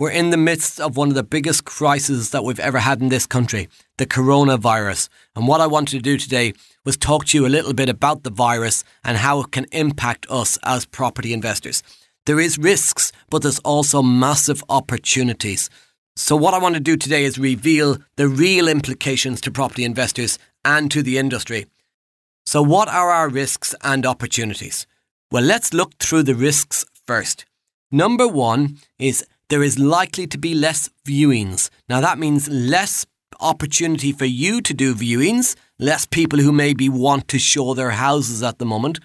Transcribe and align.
We're 0.00 0.10
in 0.10 0.30
the 0.30 0.36
midst 0.36 0.78
of 0.78 0.96
one 0.96 1.08
of 1.08 1.16
the 1.16 1.24
biggest 1.24 1.64
crises 1.64 2.30
that 2.30 2.44
we've 2.44 2.60
ever 2.60 2.78
had 2.78 3.00
in 3.00 3.08
this 3.08 3.26
country, 3.26 3.68
the 3.96 4.06
coronavirus. 4.06 5.08
And 5.34 5.48
what 5.48 5.60
I 5.60 5.66
wanted 5.66 5.96
to 5.96 6.02
do 6.02 6.16
today 6.16 6.52
was 6.84 6.96
talk 6.96 7.24
to 7.24 7.36
you 7.36 7.44
a 7.44 7.48
little 7.48 7.72
bit 7.72 7.88
about 7.88 8.22
the 8.22 8.30
virus 8.30 8.84
and 9.02 9.16
how 9.16 9.40
it 9.40 9.50
can 9.50 9.66
impact 9.72 10.24
us 10.30 10.56
as 10.62 10.84
property 10.84 11.32
investors. 11.32 11.82
There 12.26 12.38
is 12.38 12.58
risks, 12.58 13.10
but 13.28 13.42
there's 13.42 13.58
also 13.60 14.00
massive 14.00 14.62
opportunities. 14.68 15.68
So 16.14 16.36
what 16.36 16.54
I 16.54 16.58
want 16.58 16.76
to 16.76 16.80
do 16.80 16.96
today 16.96 17.24
is 17.24 17.36
reveal 17.36 17.98
the 18.14 18.28
real 18.28 18.68
implications 18.68 19.40
to 19.40 19.50
property 19.50 19.82
investors 19.82 20.38
and 20.64 20.92
to 20.92 21.02
the 21.02 21.18
industry. 21.18 21.66
So 22.46 22.62
what 22.62 22.86
are 22.86 23.10
our 23.10 23.28
risks 23.28 23.74
and 23.82 24.06
opportunities? 24.06 24.86
Well, 25.32 25.42
let's 25.42 25.74
look 25.74 25.98
through 25.98 26.22
the 26.22 26.36
risks 26.36 26.84
first. 27.04 27.46
Number 27.90 28.28
one 28.28 28.78
is 29.00 29.26
there 29.48 29.62
is 29.62 29.78
likely 29.78 30.26
to 30.26 30.38
be 30.38 30.54
less 30.54 30.90
viewings. 31.06 31.70
Now, 31.88 32.00
that 32.00 32.18
means 32.18 32.48
less 32.48 33.06
opportunity 33.40 34.12
for 34.12 34.24
you 34.24 34.60
to 34.60 34.74
do 34.74 34.94
viewings, 34.94 35.56
less 35.78 36.06
people 36.06 36.38
who 36.40 36.52
maybe 36.52 36.88
want 36.88 37.28
to 37.28 37.38
show 37.38 37.74
their 37.74 37.92
houses 37.92 38.42
at 38.42 38.58
the 38.58 38.66
moment, 38.66 38.98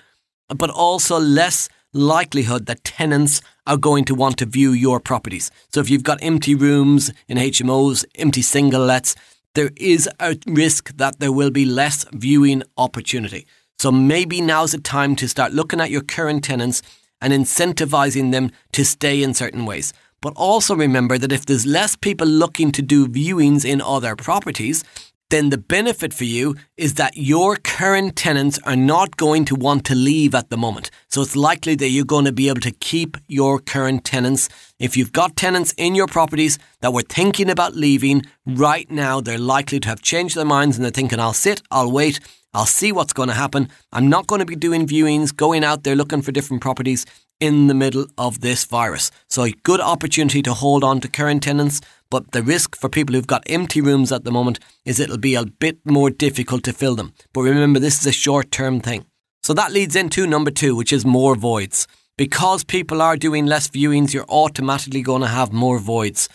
but 0.50 0.70
also 0.70 1.20
less 1.20 1.70
likelihood 1.94 2.66
that 2.66 2.84
tenants 2.84 3.42
are 3.68 3.78
going 3.78 4.04
to 4.06 4.16
want 4.16 4.38
to 4.38 4.46
view 4.46 4.72
your 4.72 5.00
properties. 5.00 5.52
So, 5.70 5.80
if 5.80 5.90
you've 5.90 6.04
got 6.04 6.20
empty 6.22 6.56
rooms 6.56 7.12
in 7.28 7.38
HMOs, 7.38 8.04
empty 8.16 8.42
single 8.42 8.82
lets, 8.82 9.16
there 9.56 9.72
is 9.78 10.10
a 10.20 10.36
risk 10.48 10.98
that 10.98 11.20
there 11.20 11.32
will 11.32 11.52
be 11.52 11.66
less 11.66 12.06
viewing 12.12 12.64
opportunity. 12.76 13.46
So, 13.78 13.92
maybe 13.92 14.42
now's 14.42 14.74
the 14.74 14.80
time 14.80 15.16
to 15.18 15.30
start 15.30 15.54
looking 15.54 15.80
at 15.80 15.92
your 15.92 16.02
current 16.02 16.44
tenants 16.44 16.82
and 17.22 17.32
incentivizing 17.32 18.32
them 18.32 18.52
to 18.74 18.84
stay 18.84 19.24
in 19.24 19.34
certain 19.34 19.66
ways. 19.66 19.94
But 20.24 20.34
also 20.38 20.74
remember 20.74 21.18
that 21.18 21.34
if 21.34 21.46
there's 21.46 21.66
less 21.66 21.98
people 21.98 22.26
looking 22.26 22.72
to 22.72 22.82
do 22.82 23.08
viewings 23.08 23.66
in 23.66 23.82
other 23.82 24.16
properties, 24.16 24.86
then 25.30 25.50
the 25.50 25.58
benefit 25.58 26.14
for 26.14 26.24
you 26.24 26.56
is 26.78 26.94
that 26.94 27.18
your 27.18 27.58
current 27.58 28.16
tenants 28.16 28.58
are 28.64 28.78
not 28.78 29.18
going 29.18 29.44
to 29.46 29.56
want 29.56 29.84
to 29.86 29.96
leave 29.96 30.34
at 30.34 30.50
the 30.50 30.56
moment. 30.56 30.92
So 31.10 31.22
it's 31.22 31.36
likely 31.36 31.76
that 31.76 31.90
you're 31.90 32.06
going 32.06 32.24
to 32.24 32.32
be 32.32 32.48
able 32.48 32.62
to 32.62 32.72
keep 32.72 33.18
your 33.28 33.60
current 33.60 34.06
tenants. 34.06 34.48
If 34.80 34.96
you've 34.96 35.12
got 35.12 35.36
tenants 35.36 35.74
in 35.76 35.94
your 35.94 36.08
properties 36.08 36.58
that 36.80 36.94
were 36.94 37.02
thinking 37.02 37.50
about 37.50 37.76
leaving 37.76 38.22
right 38.46 38.90
now, 38.90 39.20
they're 39.20 39.38
likely 39.38 39.82
to 39.82 39.90
have 39.90 40.02
changed 40.02 40.38
their 40.38 40.46
minds 40.46 40.78
and 40.78 40.86
they're 40.86 40.92
thinking, 40.92 41.20
I'll 41.20 41.34
sit, 41.34 41.62
I'll 41.70 41.92
wait, 41.92 42.22
I'll 42.54 42.66
see 42.66 42.94
what's 42.94 43.14
going 43.14 43.30
to 43.30 43.36
happen. 43.36 43.68
I'm 43.92 44.08
not 44.08 44.28
going 44.28 44.40
to 44.40 44.46
be 44.46 44.56
doing 44.56 44.88
viewings, 44.88 45.36
going 45.36 45.66
out 45.66 45.84
there 45.84 45.98
looking 45.98 46.22
for 46.22 46.32
different 46.32 46.62
properties 46.62 47.06
in 47.44 47.68
the 47.68 47.74
middle 47.74 48.06
of 48.18 48.40
this 48.40 48.64
virus. 48.64 49.12
So, 49.28 49.44
a 49.44 49.52
good 49.52 49.82
opportunity 49.82 50.42
to 50.44 50.54
hold 50.54 50.82
on 50.82 51.02
to 51.02 51.10
current 51.10 51.44
tenants, 51.44 51.82
but 52.10 52.32
the 52.32 52.42
risk 52.42 52.78
for 52.78 52.88
people 52.88 53.14
who've 53.14 53.28
got 53.36 53.44
empty 53.48 53.82
rooms 53.82 54.14
at 54.14 54.24
the 54.24 54.32
moment 54.32 54.60
is 54.86 54.98
it'll 54.98 55.18
be 55.18 55.36
a 55.36 55.46
bit 55.46 55.78
more 55.84 56.10
difficult 56.10 56.64
to 56.64 56.72
fill 56.72 56.96
them. 56.96 57.14
But 57.34 57.42
remember, 57.42 57.80
this 57.80 58.00
is 58.00 58.08
a 58.08 58.14
short 58.14 58.50
term 58.50 58.80
thing. 58.80 59.06
So, 59.42 59.54
that 59.56 59.74
leads 59.74 59.98
into 59.98 60.26
number 60.26 60.52
two, 60.52 60.74
which 60.74 60.94
is 60.94 61.06
more 61.06 61.36
voids. 61.36 61.86
Because 62.18 62.64
people 62.64 63.02
are 63.02 63.18
doing 63.18 63.46
less 63.46 63.68
viewings, 63.68 64.14
you're 64.14 64.30
automatically 64.30 65.02
going 65.02 65.24
to 65.24 65.28
have 65.28 65.52
more 65.52 65.80
voids. 65.80 66.30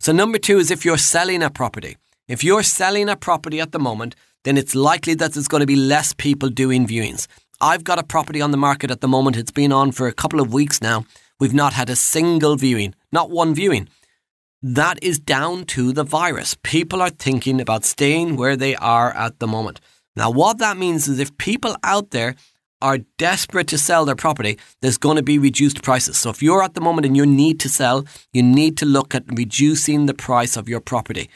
So, 0.00 0.10
number 0.10 0.38
two 0.38 0.58
is 0.58 0.72
if 0.72 0.84
you're 0.84 0.98
selling 0.98 1.44
a 1.44 1.50
property. 1.50 1.96
If 2.26 2.42
you're 2.42 2.64
selling 2.64 3.08
a 3.08 3.14
property 3.14 3.60
at 3.60 3.70
the 3.70 3.78
moment, 3.78 4.16
then 4.42 4.58
it's 4.58 4.74
likely 4.74 5.14
that 5.14 5.34
there's 5.34 5.46
going 5.46 5.60
to 5.60 5.66
be 5.66 5.76
less 5.76 6.12
people 6.14 6.48
doing 6.48 6.84
viewings. 6.84 7.28
I've 7.60 7.82
got 7.82 7.98
a 7.98 8.04
property 8.04 8.40
on 8.40 8.52
the 8.52 8.56
market 8.56 8.88
at 8.88 9.00
the 9.00 9.08
moment. 9.08 9.36
It's 9.36 9.50
been 9.50 9.72
on 9.72 9.90
for 9.90 10.06
a 10.06 10.12
couple 10.12 10.40
of 10.40 10.52
weeks 10.52 10.80
now. 10.80 11.04
We've 11.40 11.54
not 11.54 11.72
had 11.72 11.90
a 11.90 11.96
single 11.96 12.54
viewing, 12.54 12.94
not 13.10 13.30
one 13.30 13.52
viewing. 13.52 13.88
That 14.62 15.02
is 15.02 15.18
down 15.18 15.64
to 15.66 15.92
the 15.92 16.04
virus. 16.04 16.56
People 16.62 17.02
are 17.02 17.10
thinking 17.10 17.60
about 17.60 17.84
staying 17.84 18.36
where 18.36 18.56
they 18.56 18.76
are 18.76 19.12
at 19.12 19.40
the 19.40 19.48
moment. 19.48 19.80
Now, 20.14 20.30
what 20.30 20.58
that 20.58 20.76
means 20.76 21.08
is 21.08 21.18
if 21.18 21.36
people 21.36 21.74
out 21.82 22.12
there 22.12 22.36
are 22.80 22.98
desperate 23.18 23.66
to 23.68 23.78
sell 23.78 24.04
their 24.04 24.14
property, 24.14 24.56
there's 24.80 24.98
going 24.98 25.16
to 25.16 25.22
be 25.24 25.38
reduced 25.38 25.82
prices. 25.82 26.16
So 26.16 26.30
if 26.30 26.40
you're 26.40 26.62
at 26.62 26.74
the 26.74 26.80
moment 26.80 27.06
and 27.06 27.16
you 27.16 27.26
need 27.26 27.58
to 27.60 27.68
sell, 27.68 28.06
you 28.32 28.42
need 28.44 28.76
to 28.76 28.86
look 28.86 29.16
at 29.16 29.24
reducing 29.32 30.06
the 30.06 30.14
price 30.14 30.56
of 30.56 30.68
your 30.68 30.80
property 30.80 31.28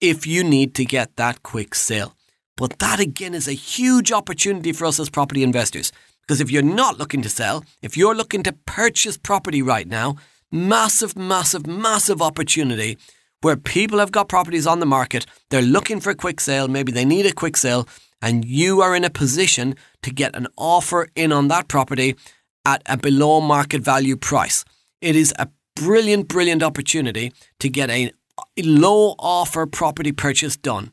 if 0.00 0.26
you 0.26 0.42
need 0.42 0.74
to 0.74 0.84
get 0.84 1.14
that 1.16 1.44
quick 1.44 1.76
sale. 1.76 2.16
But 2.56 2.78
that 2.78 3.00
again 3.00 3.34
is 3.34 3.48
a 3.48 3.52
huge 3.52 4.12
opportunity 4.12 4.72
for 4.72 4.86
us 4.86 5.00
as 5.00 5.10
property 5.10 5.42
investors. 5.42 5.92
Because 6.20 6.40
if 6.40 6.50
you're 6.50 6.62
not 6.62 6.98
looking 6.98 7.22
to 7.22 7.28
sell, 7.28 7.64
if 7.82 7.96
you're 7.96 8.14
looking 8.14 8.42
to 8.44 8.52
purchase 8.66 9.16
property 9.16 9.62
right 9.62 9.88
now, 9.88 10.16
massive, 10.50 11.16
massive, 11.16 11.66
massive 11.66 12.22
opportunity 12.22 12.98
where 13.40 13.56
people 13.56 13.98
have 13.98 14.12
got 14.12 14.28
properties 14.28 14.66
on 14.66 14.78
the 14.78 14.86
market, 14.86 15.26
they're 15.50 15.62
looking 15.62 15.98
for 15.98 16.10
a 16.10 16.14
quick 16.14 16.40
sale, 16.40 16.68
maybe 16.68 16.92
they 16.92 17.04
need 17.04 17.26
a 17.26 17.32
quick 17.32 17.56
sale, 17.56 17.88
and 18.20 18.44
you 18.44 18.80
are 18.80 18.94
in 18.94 19.04
a 19.04 19.10
position 19.10 19.74
to 20.02 20.10
get 20.10 20.36
an 20.36 20.46
offer 20.56 21.08
in 21.16 21.32
on 21.32 21.48
that 21.48 21.66
property 21.66 22.14
at 22.64 22.82
a 22.86 22.96
below 22.96 23.40
market 23.40 23.82
value 23.82 24.16
price. 24.16 24.64
It 25.00 25.16
is 25.16 25.34
a 25.40 25.48
brilliant, 25.74 26.28
brilliant 26.28 26.62
opportunity 26.62 27.32
to 27.58 27.68
get 27.68 27.90
a 27.90 28.12
low 28.58 29.16
offer 29.18 29.66
property 29.66 30.12
purchase 30.12 30.56
done. 30.56 30.92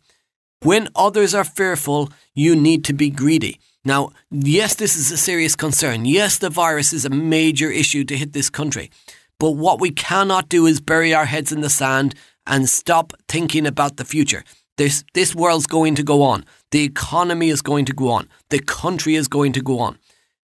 When 0.61 0.89
others 0.93 1.33
are 1.33 1.45
fearful, 1.45 2.09
you 2.33 2.53
need 2.53 2.83
to 2.85 2.93
be 2.93 3.09
greedy. 3.09 3.59
Now, 3.85 4.11
yes, 4.29 4.75
this 4.75 4.97
is 4.97 5.09
a 5.09 5.17
serious 5.17 5.55
concern. 5.55 6.03
Yes, 6.03 6.37
the 6.37 6.49
virus 6.49 6.91
is 6.91 7.05
a 7.05 7.09
major 7.09 7.71
issue 7.71 8.03
to 8.03 8.17
hit 8.17 8.33
this 8.33 8.49
country. 8.49 8.91
But 9.39 9.51
what 9.51 9.79
we 9.79 9.91
cannot 9.91 10.49
do 10.49 10.65
is 10.65 10.81
bury 10.81 11.13
our 11.13 11.25
heads 11.25 11.53
in 11.53 11.61
the 11.61 11.69
sand 11.69 12.13
and 12.45 12.67
stop 12.67 13.13
thinking 13.29 13.65
about 13.65 13.95
the 13.95 14.03
future. 14.03 14.43
This, 14.77 15.05
this 15.13 15.33
world's 15.33 15.65
going 15.65 15.95
to 15.95 16.03
go 16.03 16.23
on. 16.23 16.43
The 16.71 16.83
economy 16.83 17.49
is 17.49 17.61
going 17.61 17.85
to 17.85 17.93
go 17.93 18.09
on. 18.09 18.27
The 18.49 18.59
country 18.59 19.15
is 19.15 19.29
going 19.29 19.53
to 19.53 19.61
go 19.61 19.79
on. 19.79 19.97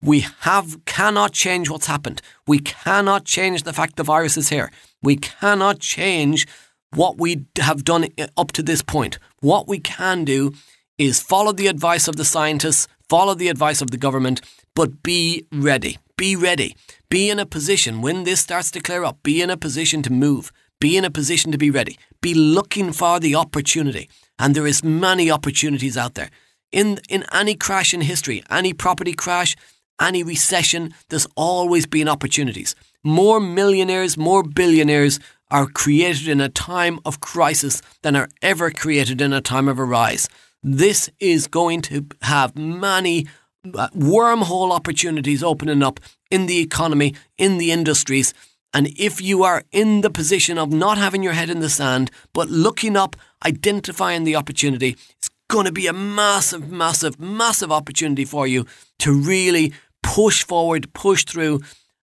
We 0.02 0.22
have 0.40 0.84
cannot 0.86 1.32
change 1.32 1.70
what's 1.70 1.86
happened. 1.86 2.24
We 2.48 2.58
cannot 2.58 3.26
change 3.26 3.64
the 3.64 3.74
fact 3.74 3.98
the 3.98 4.04
virus 4.04 4.36
is 4.36 4.50
here. 4.50 4.72
We 5.04 5.16
cannot 5.16 5.80
change 5.80 6.48
what 6.96 7.18
we 7.18 7.46
have 7.58 7.84
done 7.84 8.08
up 8.38 8.52
to 8.54 8.64
this 8.64 8.82
point. 8.82 9.18
What 9.40 9.68
we 9.68 9.80
can 9.80 10.26
do 10.26 10.54
is 10.98 11.22
follow 11.22 11.52
the 11.52 11.68
advice 11.68 12.08
of 12.08 12.16
the 12.16 12.26
scientists, 12.26 12.88
follow 13.10 13.34
the 13.34 13.50
advice 13.50 13.82
of 13.82 13.92
the 13.92 13.98
government, 13.98 14.42
but 14.76 15.04
be 15.04 15.46
ready. 15.52 15.98
Be 16.18 16.36
ready. 16.36 16.76
Be 17.10 17.30
in 17.30 17.40
a 17.40 17.46
position 17.46 18.02
when 18.02 18.24
this 18.24 18.42
starts 18.42 18.72
to 18.72 18.80
clear 18.80 19.04
up, 19.04 19.24
be 19.24 19.42
in 19.42 19.50
a 19.50 19.58
position 19.58 20.02
to 20.04 20.12
move. 20.12 20.52
Be 20.80 20.98
in 20.98 21.06
a 21.06 21.12
position 21.12 21.52
to 21.52 21.58
be 21.58 21.70
ready. 21.70 21.98
Be 22.22 22.34
looking 22.34 22.92
for 22.92 23.20
the 23.20 23.36
opportunity. 23.36 24.10
And 24.40 24.56
there 24.56 24.68
is 24.68 24.84
many 24.84 25.30
opportunities 25.30 25.96
out 25.96 26.16
there. 26.16 26.30
In 26.72 27.00
in 27.10 27.24
any 27.32 27.56
crash 27.56 27.94
in 27.94 28.02
history, 28.02 28.44
any 28.50 28.74
property 28.74 29.14
crash, 29.14 29.56
any 30.00 30.24
recession, 30.24 30.94
there's 31.10 31.28
always 31.36 31.86
been 31.86 32.10
opportunities. 32.10 32.76
More 33.04 33.40
millionaires, 33.40 34.18
more 34.18 34.42
billionaires 34.44 35.20
are 35.52 35.68
created 35.68 36.28
in 36.28 36.42
a 36.42 36.50
time 36.50 37.00
of 37.06 37.20
crisis 37.20 37.82
than 38.02 38.16
are 38.16 38.30
ever 38.42 38.72
created 38.72 39.22
in 39.22 39.34
a 39.34 39.42
time 39.42 39.68
of 39.68 39.78
a 39.78 39.84
rise. 39.84 40.28
This 40.64 41.10
is 41.20 41.48
going 41.48 41.82
to 41.84 42.08
have 42.22 42.56
many 42.56 43.28
uh, 43.66 43.90
wormhole 43.90 44.72
opportunities 44.72 45.44
opening 45.44 45.84
up 45.84 46.00
in 46.32 46.46
the 46.46 46.60
economy, 46.60 47.14
in 47.38 47.58
the 47.58 47.72
industries. 47.72 48.34
And 48.74 48.88
if 48.98 49.22
you 49.22 49.44
are 49.44 49.64
in 49.72 50.02
the 50.02 50.10
position 50.10 50.58
of 50.58 50.72
not 50.72 50.98
having 50.98 51.22
your 51.22 51.34
head 51.34 51.50
in 51.50 51.60
the 51.60 51.70
sand, 51.70 52.10
but 52.34 52.50
looking 52.50 52.96
up, 52.96 53.16
identifying 53.46 54.24
the 54.24 54.38
opportunity, 54.38 54.96
it's 55.18 55.30
going 55.50 55.66
to 55.66 55.72
be 55.74 55.88
a 55.88 55.94
massive, 55.94 56.72
massive, 56.72 57.20
massive 57.20 57.72
opportunity 57.72 58.24
for 58.24 58.48
you 58.48 58.66
to 59.00 59.12
really 59.12 59.74
push 60.02 60.44
forward, 60.44 60.94
push 60.94 61.26
through, 61.26 61.60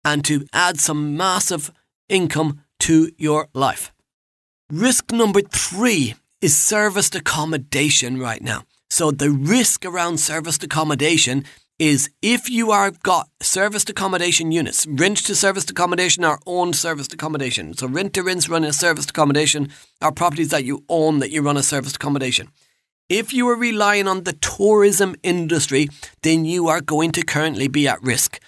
and 0.05 0.25
to 0.25 0.47
add 0.53 0.79
some 0.79 1.17
massive 1.17 1.73
income 2.09 2.61
to 2.85 3.11
your 3.17 3.49
life. 3.55 3.93
Risk 4.71 5.11
number 5.11 5.41
three 5.41 6.15
is 6.43 6.55
serviced 6.55 7.15
accommodation 7.15 8.19
right 8.19 8.43
now. 8.43 8.65
So 8.91 9.11
the 9.11 9.31
risk 9.31 9.87
around 9.87 10.19
serviced 10.19 10.63
accommodation 10.63 11.45
is 11.79 12.11
if 12.21 12.51
you 12.51 12.73
are 12.73 12.91
got 12.91 13.31
serviced 13.41 13.89
accommodation 13.89 14.53
units, 14.53 14.87
rent 14.87 15.17
to 15.17 15.35
serviced 15.35 15.71
accommodation 15.71 16.27
or 16.27 16.39
owned 16.45 16.77
serviced 16.77 17.15
accommodation. 17.15 17.73
So 17.73 17.89
rent 17.89 18.13
to 18.15 18.23
rents 18.23 18.51
running 18.51 18.69
a 18.69 18.75
serviced 18.75 19.11
accommodation 19.11 19.71
are 20.03 20.13
properties 20.13 20.51
that 20.51 20.67
you 20.67 20.85
own 20.91 21.21
that 21.21 21.31
you 21.31 21.41
run 21.41 21.57
a 21.57 21.63
serviced 21.63 21.97
accommodation. 21.97 22.51
If 23.09 23.33
you 23.33 23.49
are 23.49 23.57
relying 23.57 24.07
on 24.07 24.25
the 24.25 24.35
tourism 24.35 25.17
industry, 25.23 25.89
then 26.23 26.45
you 26.45 26.69
are 26.69 26.83
going 26.83 27.13
to 27.13 27.25
currently 27.25 27.67
be 27.67 27.89
at 27.89 28.03
risk. 28.03 28.41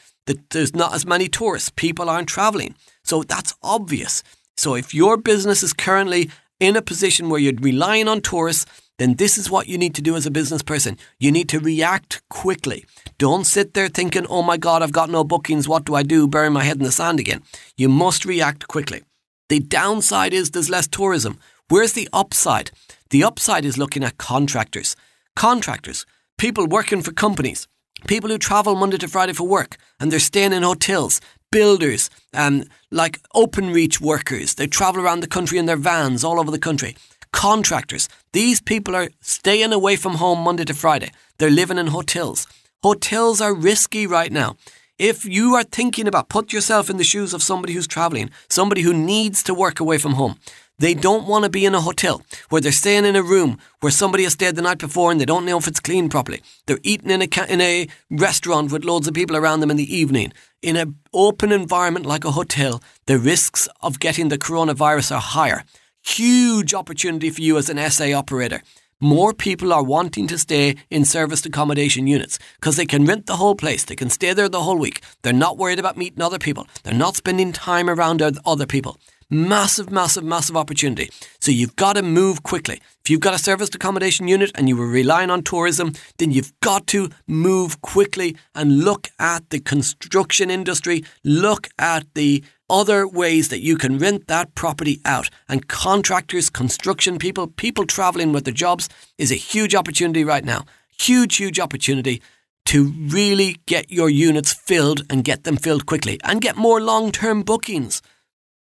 There's 0.51 0.75
not 0.75 0.95
as 0.95 1.07
many 1.07 1.29
tourists, 1.29 1.71
people 1.71 2.11
aren't 2.11 2.29
traveling. 2.29 2.75
So 3.07 3.23
that's 3.23 3.55
obvious. 3.63 4.23
So 4.57 4.75
if 4.75 4.95
your 4.95 5.17
business 5.17 5.63
is 5.63 5.73
currently 5.73 6.31
in 6.59 6.77
a 6.77 6.83
position 6.83 7.29
where 7.29 7.41
you're 7.41 7.55
relying 7.61 8.09
on 8.09 8.21
tourists, 8.21 8.67
then 8.99 9.15
this 9.15 9.37
is 9.37 9.51
what 9.51 9.69
you 9.69 9.77
need 9.77 9.95
to 9.95 10.03
do 10.03 10.17
as 10.17 10.27
a 10.27 10.31
business 10.31 10.63
person. 10.63 10.97
You 11.19 11.31
need 11.31 11.49
to 11.51 11.61
react 11.61 12.23
quickly. 12.31 12.85
Don't 13.19 13.45
sit 13.45 13.75
there 13.75 13.89
thinking, 13.89 14.27
oh 14.29 14.43
my 14.43 14.57
God, 14.57 14.83
I've 14.83 14.93
got 14.93 15.11
no 15.11 15.23
bookings. 15.23 15.69
What 15.69 15.85
do 15.85 15.95
I 15.95 16.03
do? 16.03 16.27
Bury 16.27 16.51
my 16.51 16.65
head 16.65 16.79
in 16.79 16.83
the 16.83 16.93
sand 16.93 17.21
again. 17.21 17.43
You 17.77 17.89
must 17.89 18.25
react 18.25 18.69
quickly. 18.69 19.03
The 19.49 19.61
downside 19.61 20.33
is 20.33 20.51
there's 20.51 20.71
less 20.71 20.89
tourism. 20.89 21.39
Where's 21.69 21.93
the 21.93 22.09
upside? 22.13 22.71
The 23.11 23.23
upside 23.23 23.65
is 23.65 23.79
looking 23.79 24.03
at 24.03 24.19
contractors. 24.19 24.97
Contractors, 25.37 26.07
people 26.39 26.67
working 26.67 27.03
for 27.03 27.13
companies, 27.13 27.69
people 28.09 28.31
who 28.31 28.39
travel 28.39 28.75
Monday 28.75 28.97
to 28.99 29.09
Friday 29.09 29.35
for 29.35 29.47
work 29.47 29.77
and 30.01 30.11
they're 30.11 30.19
staying 30.19 30.53
in 30.53 30.63
hotels, 30.63 31.21
builders, 31.51 32.11
and 32.33 32.69
like 32.91 33.23
Openreach 33.35 34.01
workers. 34.01 34.55
They 34.55 34.67
travel 34.67 35.03
around 35.03 35.21
the 35.21 35.27
country 35.27 35.59
in 35.59 35.67
their 35.67 35.77
vans 35.77 36.25
all 36.25 36.41
over 36.41 36.51
the 36.51 36.59
country 36.59 36.97
contractors. 37.37 38.09
These 38.33 38.63
people 38.63 38.97
are 38.97 39.11
staying 39.21 39.73
away 39.73 39.97
from 39.97 40.15
home 40.15 40.41
Monday 40.41 40.65
to 40.65 40.75
Friday. 40.75 41.11
They're 41.39 41.51
living 41.51 41.77
in 41.77 41.89
hotels. 41.89 42.47
Hotels 42.83 43.43
are 43.43 43.55
risky 43.55 44.07
right 44.07 44.33
now. 44.33 44.57
If 44.99 45.27
you 45.27 45.55
are 45.55 45.63
thinking 45.63 46.09
about 46.09 46.31
put 46.31 46.55
yourself 46.55 46.89
in 46.89 46.97
the 46.97 47.05
shoes 47.05 47.35
of 47.35 47.43
somebody 47.43 47.75
who's 47.75 47.87
traveling, 47.87 48.31
somebody 48.49 48.81
who 48.81 48.95
needs 48.95 49.43
to 49.43 49.53
work 49.53 49.81
away 49.81 49.99
from 49.99 50.15
home. 50.15 50.39
They 50.79 50.93
don't 50.93 51.27
want 51.27 51.45
to 51.45 51.51
be 51.51 51.65
in 51.65 51.75
a 51.75 51.81
hotel 51.81 52.23
where 52.51 52.61
they're 52.61 52.71
staying 52.71 53.07
in 53.07 53.17
a 53.17 53.23
room 53.23 53.59
where 53.81 53.91
somebody 53.91 54.25
has 54.25 54.35
stayed 54.35 54.57
the 54.57 54.63
night 54.63 54.79
before 54.79 55.11
and 55.11 55.19
they 55.19 55.25
don't 55.25 55.47
know 55.47 55.57
if 55.57 55.67
it's 55.67 55.81
clean 55.81 56.11
properly. 56.11 56.43
They're 56.67 56.79
eating 56.83 57.11
in 57.11 57.23
a 57.23 57.29
in 57.49 57.63
a 57.63 57.89
restaurant 58.11 58.71
with 58.71 58.85
loads 58.85 59.09
of 59.09 59.15
people 59.15 59.37
around 59.37 59.61
them 59.61 59.71
in 59.71 59.79
the 59.79 59.97
evening. 59.97 60.35
In 60.61 60.77
an 60.77 60.97
open 61.15 61.51
environment 61.51 62.05
like 62.05 62.27
a 62.27 62.33
hotel, 62.33 62.83
the 63.07 63.19
risks 63.19 63.69
of 63.81 64.01
getting 64.01 64.29
the 64.29 64.37
coronavirus 64.37 65.15
are 65.17 65.21
higher. 65.21 65.65
Huge 66.03 66.75
opportunity 66.75 67.31
for 67.31 67.41
you 67.41 67.57
as 67.57 67.71
an 67.71 67.91
SA 67.91 68.13
operator. 68.13 68.63
More 69.01 69.33
people 69.33 69.73
are 69.73 69.83
wanting 69.83 70.27
to 70.29 70.39
stay 70.39 70.77
in 70.91 71.05
serviced 71.05 71.47
accommodation 71.47 72.07
units 72.07 72.39
because 72.61 72.77
they 72.77 72.87
can 72.87 73.07
rent 73.07 73.27
the 73.27 73.37
whole 73.37 73.55
place. 73.55 73.85
They 73.85 73.97
can 73.97 74.11
stay 74.11 74.35
there 74.35 74.49
the 74.49 74.63
whole 74.63 74.79
week. 74.79 75.03
They're 75.23 75.33
not 75.33 75.57
worried 75.57 75.79
about 75.79 75.97
meeting 75.97 76.23
other 76.23 76.39
people. 76.39 76.67
They're 76.83 76.95
not 76.95 77.17
spending 77.17 77.53
time 77.53 77.89
around 77.89 78.23
other 78.23 78.67
people. 78.67 78.99
Massive, 79.29 79.91
massive, 79.91 80.23
massive 80.23 80.57
opportunity. 80.57 81.11
So 81.41 81.51
you've 81.51 81.75
got 81.75 81.95
to 81.95 82.03
move 82.03 82.45
quickly. 82.45 82.81
If 83.05 83.11
you've 83.11 83.21
got 83.21 83.35
a 83.35 83.39
serviced 83.39 83.75
accommodation 83.75 84.29
unit 84.29 84.53
and 84.55 84.69
you 84.69 84.77
were 84.77 84.87
relying 84.87 85.31
on 85.31 85.43
tourism, 85.43 85.95
then 86.19 86.31
you've 86.31 86.53
got 86.61 86.87
to 86.89 87.11
move 87.27 87.81
quickly 87.83 88.37
and 88.55 88.85
look 88.85 89.09
at 89.19 89.51
the 89.51 89.59
construction 89.59 90.49
industry, 90.49 91.03
look 91.25 91.67
at 91.77 92.07
the 92.15 92.45
other 92.71 93.09
ways 93.09 93.49
that 93.49 93.63
you 93.63 93.77
can 93.77 93.99
rent 93.99 94.29
that 94.29 94.55
property 94.55 95.01
out. 95.05 95.29
And 95.49 95.67
contractors, 95.67 96.49
construction 96.49 97.19
people, 97.19 97.49
people 97.49 97.85
traveling 97.85 98.33
with 98.33 98.45
their 98.45 98.55
jobs 98.55 98.89
is 99.19 99.33
a 99.33 99.37
huge 99.37 99.75
opportunity 99.75 100.23
right 100.23 100.45
now. 100.45 100.67
Huge, 101.01 101.35
huge 101.35 101.59
opportunity 101.59 102.23
to 102.67 102.93
really 103.09 103.57
get 103.67 103.91
your 103.91 104.09
units 104.09 104.53
filled 104.53 105.03
and 105.11 105.25
get 105.25 105.43
them 105.43 105.57
filled 105.57 105.87
quickly 105.87 106.21
and 106.23 106.41
get 106.41 106.57
more 106.57 106.81
long 106.81 107.11
term 107.11 107.43
bookings. 107.43 108.03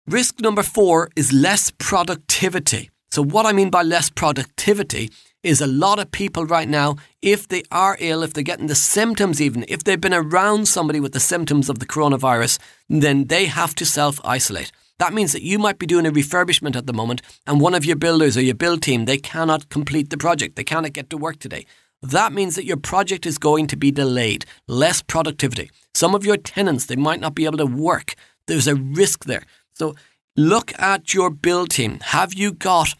Risk 0.07 0.39
number 0.41 0.63
four 0.63 1.09
is 1.15 1.31
less 1.31 1.71
productivity. 1.77 2.89
So, 3.11 3.23
what 3.23 3.45
I 3.45 3.51
mean 3.51 3.69
by 3.69 3.83
less 3.83 4.09
productivity 4.09 5.11
is 5.43 5.61
a 5.61 5.67
lot 5.67 5.99
of 5.99 6.11
people 6.11 6.45
right 6.47 6.67
now, 6.67 6.95
if 7.21 7.47
they 7.47 7.61
are 7.71 7.97
ill, 7.99 8.23
if 8.23 8.33
they're 8.33 8.43
getting 8.43 8.65
the 8.65 8.73
symptoms, 8.73 9.39
even 9.39 9.63
if 9.67 9.83
they've 9.83 10.01
been 10.01 10.13
around 10.13 10.67
somebody 10.67 10.99
with 10.99 11.13
the 11.13 11.19
symptoms 11.19 11.69
of 11.69 11.77
the 11.77 11.85
coronavirus, 11.85 12.57
then 12.89 13.25
they 13.25 13.45
have 13.45 13.75
to 13.75 13.85
self 13.85 14.19
isolate. 14.25 14.71
That 14.97 15.13
means 15.13 15.33
that 15.33 15.43
you 15.43 15.59
might 15.59 15.77
be 15.77 15.85
doing 15.85 16.07
a 16.07 16.11
refurbishment 16.11 16.75
at 16.75 16.87
the 16.87 16.93
moment, 16.93 17.21
and 17.45 17.61
one 17.61 17.75
of 17.75 17.85
your 17.85 17.95
builders 17.95 18.35
or 18.35 18.41
your 18.41 18.55
build 18.55 18.81
team, 18.81 19.05
they 19.05 19.17
cannot 19.17 19.69
complete 19.69 20.09
the 20.09 20.17
project. 20.17 20.55
They 20.55 20.63
cannot 20.63 20.93
get 20.93 21.11
to 21.11 21.17
work 21.17 21.37
today. 21.37 21.67
That 22.01 22.33
means 22.33 22.55
that 22.55 22.65
your 22.65 22.77
project 22.77 23.27
is 23.27 23.37
going 23.37 23.67
to 23.67 23.77
be 23.77 23.91
delayed, 23.91 24.45
less 24.67 25.03
productivity. 25.03 25.69
Some 25.93 26.15
of 26.15 26.25
your 26.25 26.37
tenants, 26.37 26.87
they 26.87 26.95
might 26.95 27.19
not 27.19 27.35
be 27.35 27.45
able 27.45 27.59
to 27.59 27.67
work. 27.67 28.15
There's 28.47 28.67
a 28.67 28.75
risk 28.75 29.25
there. 29.25 29.43
So 29.81 29.95
look 30.37 30.79
at 30.79 31.11
your 31.15 31.31
build 31.31 31.71
team. 31.71 31.97
Have 32.01 32.35
you 32.35 32.51
got 32.51 32.93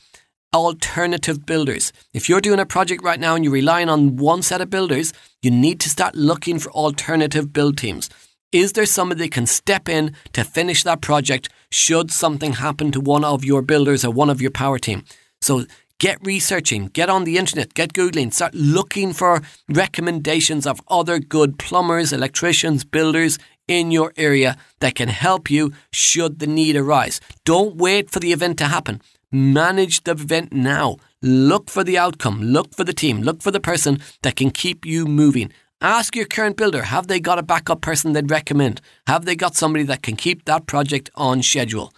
alternative 0.54 1.46
builders. 1.46 1.94
If 2.14 2.28
you're 2.28 2.42
doing 2.42 2.60
a 2.60 2.66
project 2.66 3.02
right 3.06 3.22
now 3.22 3.36
and 3.36 3.46
you're 3.46 3.54
relying 3.54 3.88
on 3.88 4.18
one 4.18 4.42
set 4.42 4.60
of 4.60 4.70
builders, 4.70 5.14
you 5.42 5.50
need 5.50 5.80
to 5.80 5.90
start 5.90 6.14
looking 6.14 6.60
for 6.60 6.70
alternative 6.72 7.54
build 7.54 7.78
teams. 7.78 8.10
Is 8.52 8.74
there 8.74 8.86
somebody 8.86 9.22
that 9.22 9.32
can 9.32 9.46
step 9.46 9.88
in 9.88 10.14
to 10.34 10.44
finish 10.44 10.84
that 10.84 11.00
project 11.00 11.48
should 11.72 12.12
something 12.12 12.52
happen 12.52 12.92
to 12.92 13.00
one 13.00 13.24
of 13.24 13.46
your 13.46 13.62
builders 13.62 14.04
or 14.04 14.12
one 14.12 14.30
of 14.30 14.42
your 14.42 14.52
power 14.52 14.78
team? 14.78 15.06
So 15.42 15.66
get 16.00 16.18
researching, 16.22 16.88
get 16.88 17.10
on 17.10 17.24
the 17.24 17.38
internet, 17.38 17.74
get 17.74 17.94
Googling, 17.94 18.34
start 18.34 18.54
looking 18.54 19.14
for 19.14 19.44
recommendations 19.70 20.68
of 20.68 20.82
other 20.90 21.18
good 21.20 21.60
plumbers, 21.60 22.12
electricians, 22.12 22.84
builders 22.84 23.38
in 23.68 23.92
your 23.92 24.14
area 24.18 24.58
that 24.80 24.96
can 24.96 25.10
help 25.10 25.50
you 25.50 25.74
should 25.92 26.40
the 26.40 26.48
need 26.48 26.76
arise. 26.76 27.22
Don't 27.46 27.76
wait 27.76 28.10
for 28.10 28.20
the 28.20 28.34
event 28.34 28.58
to 28.60 28.66
happen. 28.66 29.02
Manage 29.32 30.04
the 30.04 30.12
event 30.12 30.52
now. 30.52 30.98
Look 31.22 31.70
for 31.70 31.84
the 31.84 31.98
outcome. 31.98 32.42
Look 32.42 32.76
for 32.76 32.84
the 32.84 32.94
team. 32.94 33.22
Look 33.22 33.42
for 33.42 33.52
the 33.52 33.60
person 33.60 34.00
that 34.24 34.36
can 34.36 34.52
keep 34.52 34.86
you 34.86 35.06
moving. 35.06 35.52
Ask 35.82 36.16
your 36.16 36.26
current 36.26 36.58
builder 36.58 36.84
have 36.84 37.08
they 37.08 37.20
got 37.20 37.40
a 37.40 37.44
backup 37.44 37.82
person 37.82 38.14
they'd 38.14 38.30
recommend? 38.30 38.82
Have 39.08 39.26
they 39.26 39.36
got 39.36 39.56
somebody 39.56 39.84
that 39.86 40.04
can 40.04 40.16
keep 40.16 40.46
that 40.46 40.68
project 40.68 41.10
on 41.16 41.42
schedule? 41.42 41.92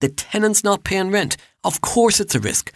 The 0.00 0.08
tenant's 0.08 0.64
not 0.64 0.82
paying 0.82 1.10
rent. 1.10 1.36
Of 1.62 1.80
course, 1.80 2.18
it's 2.18 2.34
a 2.34 2.40
risk. 2.40 2.72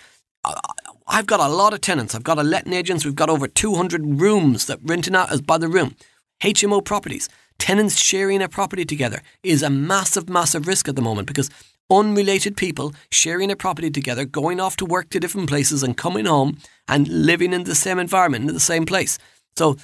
I've 1.08 1.26
got 1.26 1.40
a 1.40 1.48
lot 1.48 1.72
of 1.72 1.80
tenants. 1.80 2.14
I've 2.14 2.22
got 2.22 2.38
a 2.38 2.44
letting 2.44 2.72
agents. 2.72 3.04
We've 3.04 3.14
got 3.14 3.30
over 3.30 3.48
200 3.48 4.20
rooms 4.20 4.66
that 4.66 4.78
renting 4.84 5.16
out 5.16 5.32
as 5.32 5.40
by 5.40 5.58
the 5.58 5.68
room. 5.68 5.96
HMO 6.42 6.84
properties. 6.84 7.28
Tenants 7.58 7.98
sharing 7.98 8.42
a 8.42 8.48
property 8.48 8.84
together 8.84 9.22
is 9.42 9.62
a 9.62 9.70
massive, 9.70 10.28
massive 10.28 10.66
risk 10.66 10.88
at 10.88 10.96
the 10.96 11.02
moment 11.02 11.26
because 11.26 11.50
unrelated 11.90 12.56
people 12.56 12.94
sharing 13.10 13.50
a 13.50 13.56
property 13.56 13.90
together, 13.90 14.24
going 14.24 14.60
off 14.60 14.76
to 14.76 14.84
work 14.84 15.10
to 15.10 15.20
different 15.20 15.48
places 15.48 15.82
and 15.82 15.96
coming 15.96 16.26
home 16.26 16.58
and 16.88 17.08
living 17.08 17.52
in 17.52 17.64
the 17.64 17.74
same 17.74 17.98
environment, 17.98 18.48
in 18.48 18.54
the 18.54 18.60
same 18.60 18.86
place. 18.86 19.18
So, 19.56 19.76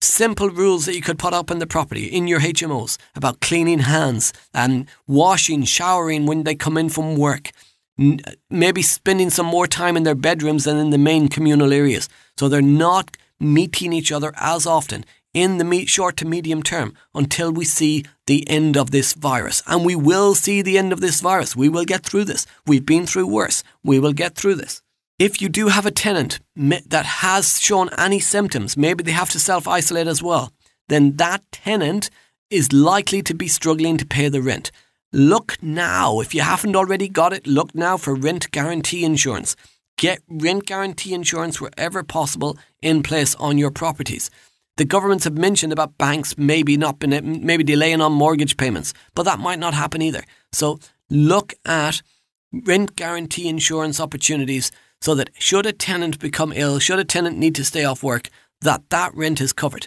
simple 0.00 0.50
rules 0.50 0.84
that 0.84 0.94
you 0.94 1.00
could 1.00 1.18
put 1.18 1.32
up 1.32 1.50
in 1.50 1.58
the 1.58 1.66
property, 1.66 2.06
in 2.06 2.26
your 2.26 2.40
HMOs, 2.40 2.98
about 3.14 3.40
cleaning 3.40 3.80
hands 3.80 4.32
and 4.52 4.86
washing, 5.06 5.64
showering 5.64 6.26
when 6.26 6.44
they 6.44 6.54
come 6.54 6.76
in 6.76 6.90
from 6.90 7.16
work. 7.16 7.50
Maybe 8.50 8.82
spending 8.82 9.30
some 9.30 9.46
more 9.46 9.66
time 9.66 9.96
in 9.96 10.02
their 10.02 10.14
bedrooms 10.16 10.64
than 10.64 10.76
in 10.76 10.90
the 10.90 10.98
main 10.98 11.28
communal 11.28 11.72
areas. 11.72 12.08
So 12.36 12.48
they're 12.48 12.60
not 12.60 13.16
meeting 13.40 13.92
each 13.92 14.12
other 14.12 14.32
as 14.36 14.66
often 14.66 15.04
in 15.34 15.58
the 15.58 15.86
short 15.86 16.16
to 16.16 16.24
medium 16.24 16.62
term 16.62 16.94
until 17.14 17.52
we 17.52 17.64
see 17.64 18.04
the 18.26 18.48
end 18.48 18.76
of 18.76 18.92
this 18.92 19.12
virus. 19.12 19.62
And 19.66 19.84
we 19.84 19.96
will 19.96 20.34
see 20.34 20.62
the 20.62 20.78
end 20.78 20.92
of 20.92 21.00
this 21.00 21.20
virus. 21.20 21.56
We 21.56 21.68
will 21.68 21.84
get 21.84 22.04
through 22.04 22.24
this. 22.24 22.46
We've 22.66 22.86
been 22.86 23.06
through 23.06 23.26
worse. 23.26 23.62
We 23.82 23.98
will 23.98 24.12
get 24.12 24.36
through 24.36 24.54
this. 24.54 24.80
If 25.18 25.42
you 25.42 25.48
do 25.48 25.68
have 25.68 25.86
a 25.86 25.90
tenant 25.90 26.40
that 26.56 27.06
has 27.06 27.60
shown 27.60 27.90
any 27.98 28.20
symptoms, 28.20 28.76
maybe 28.76 29.04
they 29.04 29.12
have 29.12 29.30
to 29.30 29.40
self 29.40 29.68
isolate 29.68 30.06
as 30.06 30.22
well, 30.22 30.52
then 30.88 31.16
that 31.16 31.42
tenant 31.52 32.10
is 32.50 32.72
likely 32.72 33.22
to 33.22 33.34
be 33.34 33.48
struggling 33.48 33.96
to 33.96 34.06
pay 34.06 34.28
the 34.28 34.42
rent. 34.42 34.70
Look 35.12 35.62
now, 35.62 36.18
if 36.18 36.34
you 36.34 36.40
haven't 36.40 36.74
already 36.74 37.08
got 37.08 37.32
it, 37.32 37.46
look 37.46 37.74
now 37.74 37.96
for 37.96 38.14
rent 38.14 38.50
guarantee 38.50 39.04
insurance. 39.04 39.54
Get 39.96 40.20
rent 40.28 40.66
guarantee 40.66 41.14
insurance 41.14 41.60
wherever 41.60 42.02
possible 42.02 42.58
in 42.82 43.04
place 43.04 43.36
on 43.36 43.56
your 43.56 43.70
properties. 43.70 44.30
The 44.76 44.84
governments 44.84 45.24
have 45.24 45.38
mentioned 45.38 45.72
about 45.72 45.98
banks 45.98 46.36
maybe 46.36 46.76
not 46.76 46.98
been 46.98 47.44
maybe 47.44 47.62
delaying 47.62 48.00
on 48.00 48.12
mortgage 48.12 48.56
payments, 48.56 48.92
but 49.14 49.22
that 49.22 49.38
might 49.38 49.60
not 49.60 49.74
happen 49.74 50.02
either. 50.02 50.24
So 50.52 50.80
look 51.08 51.54
at 51.64 52.02
rent 52.52 52.96
guarantee 52.96 53.48
insurance 53.48 54.00
opportunities 54.00 54.72
so 55.00 55.14
that 55.14 55.30
should 55.38 55.66
a 55.66 55.72
tenant 55.72 56.18
become 56.18 56.52
ill, 56.54 56.78
should 56.78 56.98
a 56.98 57.04
tenant 57.04 57.38
need 57.38 57.54
to 57.56 57.64
stay 57.64 57.84
off 57.84 58.02
work, 58.02 58.30
that 58.62 58.88
that 58.90 59.14
rent 59.14 59.40
is 59.40 59.52
covered. 59.52 59.86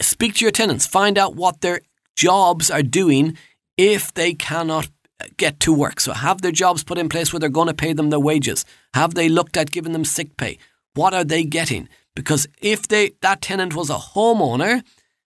Speak 0.00 0.34
to 0.36 0.44
your 0.44 0.52
tenants, 0.52 0.86
find 0.86 1.18
out 1.18 1.36
what 1.36 1.60
their 1.60 1.80
jobs 2.16 2.70
are 2.70 2.82
doing 2.82 3.36
if 3.76 4.12
they 4.14 4.32
cannot 4.34 4.88
get 5.36 5.60
to 5.60 5.72
work. 5.72 6.00
So 6.00 6.12
have 6.12 6.42
their 6.42 6.52
jobs 6.52 6.82
put 6.82 6.98
in 6.98 7.08
place 7.08 7.32
where 7.32 7.40
they're 7.40 7.48
going 7.48 7.68
to 7.68 7.74
pay 7.74 7.92
them 7.92 8.10
their 8.10 8.20
wages. 8.20 8.64
Have 8.94 9.14
they 9.14 9.28
looked 9.28 9.56
at 9.56 9.70
giving 9.70 9.92
them 9.92 10.04
sick 10.04 10.36
pay? 10.36 10.58
What 10.94 11.14
are 11.14 11.24
they 11.24 11.44
getting? 11.44 11.88
Because 12.18 12.48
if 12.60 12.88
they 12.88 13.12
that 13.20 13.40
tenant 13.42 13.76
was 13.76 13.90
a 13.90 14.04
homeowner 14.14 14.82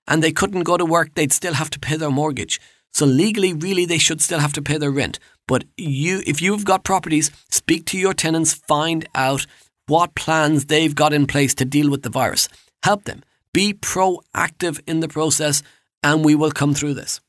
and 0.07 0.23
they 0.23 0.31
couldn't 0.31 0.65
go 0.65 0.77
to 0.77 0.85
work, 0.85 1.15
they'd 1.15 1.33
still 1.33 1.55
have 1.55 1.71
to 1.71 1.81
pay 1.81 1.97
their 1.97 2.11
mortgage. 2.11 2.61
So 2.93 3.07
legally, 3.07 3.55
really, 3.55 3.87
they 3.87 3.97
should 3.97 4.21
still 4.21 4.41
have 4.41 4.53
to 4.53 4.61
pay 4.61 4.77
their 4.77 4.91
rent. 4.91 5.19
But 5.49 5.65
you, 5.79 6.23
if 6.27 6.43
you've 6.43 6.67
got 6.67 6.85
properties, 6.85 7.31
speak 7.49 7.87
to 7.87 7.99
your 7.99 8.13
tenants, 8.13 8.53
find 8.53 9.09
out 9.15 9.47
what 9.87 10.15
plans 10.15 10.67
they've 10.67 10.95
got 10.95 11.15
in 11.15 11.27
place 11.27 11.55
to 11.55 11.65
deal 11.65 11.89
with 11.91 12.03
the 12.03 12.11
virus. 12.11 12.51
Help 12.83 13.05
them. 13.05 13.23
Be 13.55 13.73
proactive 13.73 14.79
in 14.87 15.01
the 15.01 15.09
process, 15.09 15.63
and 16.03 16.23
we 16.23 16.35
will 16.35 16.53
come 16.53 16.75
through 16.75 16.93
this. 16.93 17.23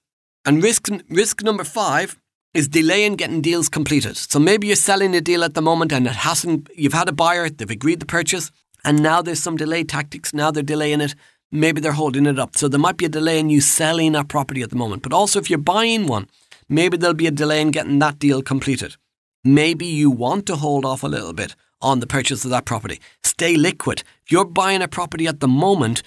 And 0.43 0.61
risk 0.61 0.89
risk 1.07 1.41
number 1.41 1.63
five 1.63 2.19
is 2.53 2.67
delaying 2.67 3.15
getting 3.15 3.39
deals 3.39 3.69
completed. 3.69 4.17
So 4.17 4.39
maybe 4.39 4.67
you're 4.67 4.75
selling 4.75 5.15
a 5.15 5.21
deal 5.21 5.45
at 5.45 5.53
the 5.53 5.61
moment 5.61 5.93
and 5.93 6.05
it 6.05 6.17
hasn't. 6.27 6.69
You've 6.75 6.99
had 7.01 7.07
a 7.07 7.13
buyer, 7.13 7.49
they've 7.49 7.77
agreed 7.77 8.01
the 8.01 8.05
purchase, 8.17 8.51
and 8.83 9.01
now 9.01 9.21
there's 9.21 9.41
some 9.41 9.57
delay 9.57 9.83
tactics. 9.83 10.33
Now 10.33 10.51
they're 10.51 10.63
delaying 10.63 11.01
it. 11.01 11.15
Maybe 11.51 11.81
they're 11.81 11.91
holding 11.91 12.25
it 12.25 12.39
up. 12.39 12.55
So 12.55 12.67
there 12.67 12.79
might 12.79 12.97
be 12.97 13.05
a 13.05 13.09
delay 13.09 13.39
in 13.39 13.49
you 13.49 13.61
selling 13.61 14.15
a 14.15 14.23
property 14.23 14.61
at 14.61 14.71
the 14.71 14.75
moment. 14.75 15.03
But 15.03 15.13
also, 15.13 15.39
if 15.39 15.49
you're 15.49 15.59
buying 15.59 16.07
one, 16.07 16.27
maybe 16.67 16.97
there'll 16.97 17.13
be 17.13 17.27
a 17.27 17.31
delay 17.31 17.61
in 17.61 17.71
getting 17.71 17.99
that 17.99 18.19
deal 18.19 18.41
completed. 18.41 18.95
Maybe 19.43 19.85
you 19.85 20.09
want 20.09 20.45
to 20.47 20.55
hold 20.55 20.85
off 20.85 21.03
a 21.03 21.07
little 21.07 21.33
bit 21.33 21.55
on 21.81 21.99
the 21.99 22.07
purchase 22.07 22.43
of 22.43 22.51
that 22.51 22.65
property. 22.65 22.99
Stay 23.23 23.55
liquid. 23.55 24.03
If 24.25 24.31
you're 24.31 24.45
buying 24.45 24.81
a 24.81 24.87
property 24.87 25.27
at 25.27 25.41
the 25.41 25.47
moment, 25.47 26.01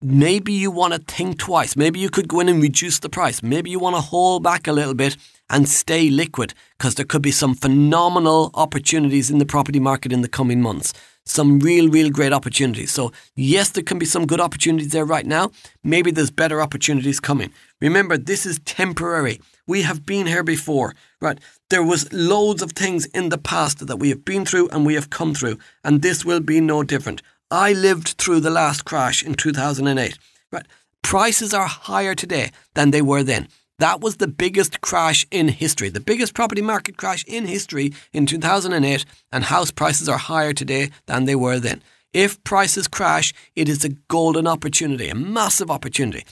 maybe 0.00 0.52
you 0.52 0.70
want 0.70 0.94
to 0.94 1.00
think 1.00 1.38
twice. 1.38 1.76
Maybe 1.76 1.98
you 1.98 2.08
could 2.08 2.28
go 2.28 2.40
in 2.40 2.48
and 2.48 2.62
reduce 2.62 3.00
the 3.00 3.08
price. 3.08 3.42
Maybe 3.42 3.70
you 3.70 3.78
want 3.78 3.96
to 3.96 4.00
hold 4.00 4.42
back 4.42 4.66
a 4.66 4.72
little 4.72 4.94
bit 4.94 5.16
and 5.50 5.68
stay 5.68 6.08
liquid 6.08 6.54
because 6.78 6.94
there 6.94 7.04
could 7.04 7.22
be 7.22 7.32
some 7.32 7.54
phenomenal 7.54 8.50
opportunities 8.54 9.30
in 9.30 9.38
the 9.38 9.46
property 9.46 9.80
market 9.80 10.12
in 10.12 10.22
the 10.22 10.28
coming 10.28 10.62
months. 10.62 10.92
Some 11.28 11.58
real, 11.58 11.88
real 11.88 12.10
great 12.10 12.32
opportunities. 12.32 12.90
So, 12.90 13.12
yes, 13.36 13.70
there 13.70 13.84
can 13.84 13.98
be 13.98 14.06
some 14.06 14.26
good 14.26 14.40
opportunities 14.40 14.92
there 14.92 15.04
right 15.04 15.26
now. 15.26 15.50
Maybe 15.84 16.10
there's 16.10 16.30
better 16.30 16.60
opportunities 16.62 17.20
coming. 17.20 17.52
Remember, 17.80 18.16
this 18.16 18.46
is 18.46 18.58
temporary. 18.64 19.40
We 19.66 19.82
have 19.82 20.06
been 20.06 20.26
here 20.26 20.42
before, 20.42 20.94
right? 21.20 21.38
There 21.68 21.82
was 21.82 22.10
loads 22.12 22.62
of 22.62 22.72
things 22.72 23.04
in 23.06 23.28
the 23.28 23.36
past 23.36 23.86
that 23.86 23.98
we 23.98 24.08
have 24.08 24.24
been 24.24 24.46
through 24.46 24.68
and 24.70 24.86
we 24.86 24.94
have 24.94 25.10
come 25.10 25.34
through, 25.34 25.58
and 25.84 26.00
this 26.00 26.24
will 26.24 26.40
be 26.40 26.60
no 26.60 26.82
different. 26.82 27.20
I 27.50 27.74
lived 27.74 28.08
through 28.18 28.40
the 28.40 28.50
last 28.50 28.84
crash 28.86 29.22
in 29.22 29.34
2008. 29.34 30.18
Right. 30.50 30.66
Prices 31.02 31.52
are 31.52 31.66
higher 31.66 32.14
today 32.14 32.50
than 32.74 32.90
they 32.90 33.02
were 33.02 33.22
then. 33.22 33.48
That 33.78 34.00
was 34.00 34.16
the 34.16 34.26
biggest 34.26 34.80
crash 34.80 35.26
in 35.30 35.48
history, 35.48 35.88
the 35.88 36.00
biggest 36.00 36.34
property 36.34 36.62
market 36.62 36.96
crash 36.96 37.24
in 37.26 37.46
history 37.46 37.92
in 38.12 38.26
2008, 38.26 39.04
and 39.32 39.44
house 39.44 39.70
prices 39.70 40.08
are 40.08 40.18
higher 40.18 40.52
today 40.52 40.90
than 41.06 41.24
they 41.24 41.36
were 41.36 41.60
then. 41.60 41.82
If 42.12 42.42
prices 42.42 42.88
crash, 42.88 43.32
it 43.54 43.68
is 43.68 43.84
a 43.84 43.90
golden 44.08 44.46
opportunity, 44.46 45.08
a 45.08 45.14
massive 45.14 45.70
opportunity 45.70 46.24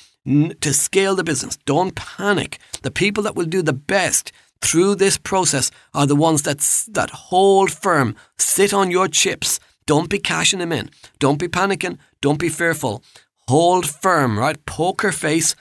to 0.60 0.74
scale 0.74 1.14
the 1.14 1.22
business. 1.22 1.56
Don't 1.66 1.94
panic. 1.94 2.58
The 2.82 2.90
people 2.90 3.22
that 3.22 3.36
will 3.36 3.44
do 3.44 3.62
the 3.62 3.72
best 3.72 4.32
through 4.60 4.96
this 4.96 5.16
process 5.16 5.70
are 5.94 6.06
the 6.06 6.16
ones 6.16 6.42
that, 6.42 6.58
that 6.92 7.10
hold 7.10 7.70
firm, 7.70 8.16
sit 8.38 8.74
on 8.74 8.90
your 8.90 9.06
chips, 9.06 9.60
don't 9.86 10.10
be 10.10 10.18
cashing 10.18 10.58
them 10.58 10.72
in. 10.72 10.90
Don't 11.20 11.38
be 11.38 11.46
panicking. 11.46 11.98
Don't 12.20 12.40
be 12.40 12.48
fearful. 12.48 13.04
Hold 13.48 13.88
firm, 13.88 14.36
right? 14.36 14.64
Poker 14.66 15.12
face. 15.12 15.54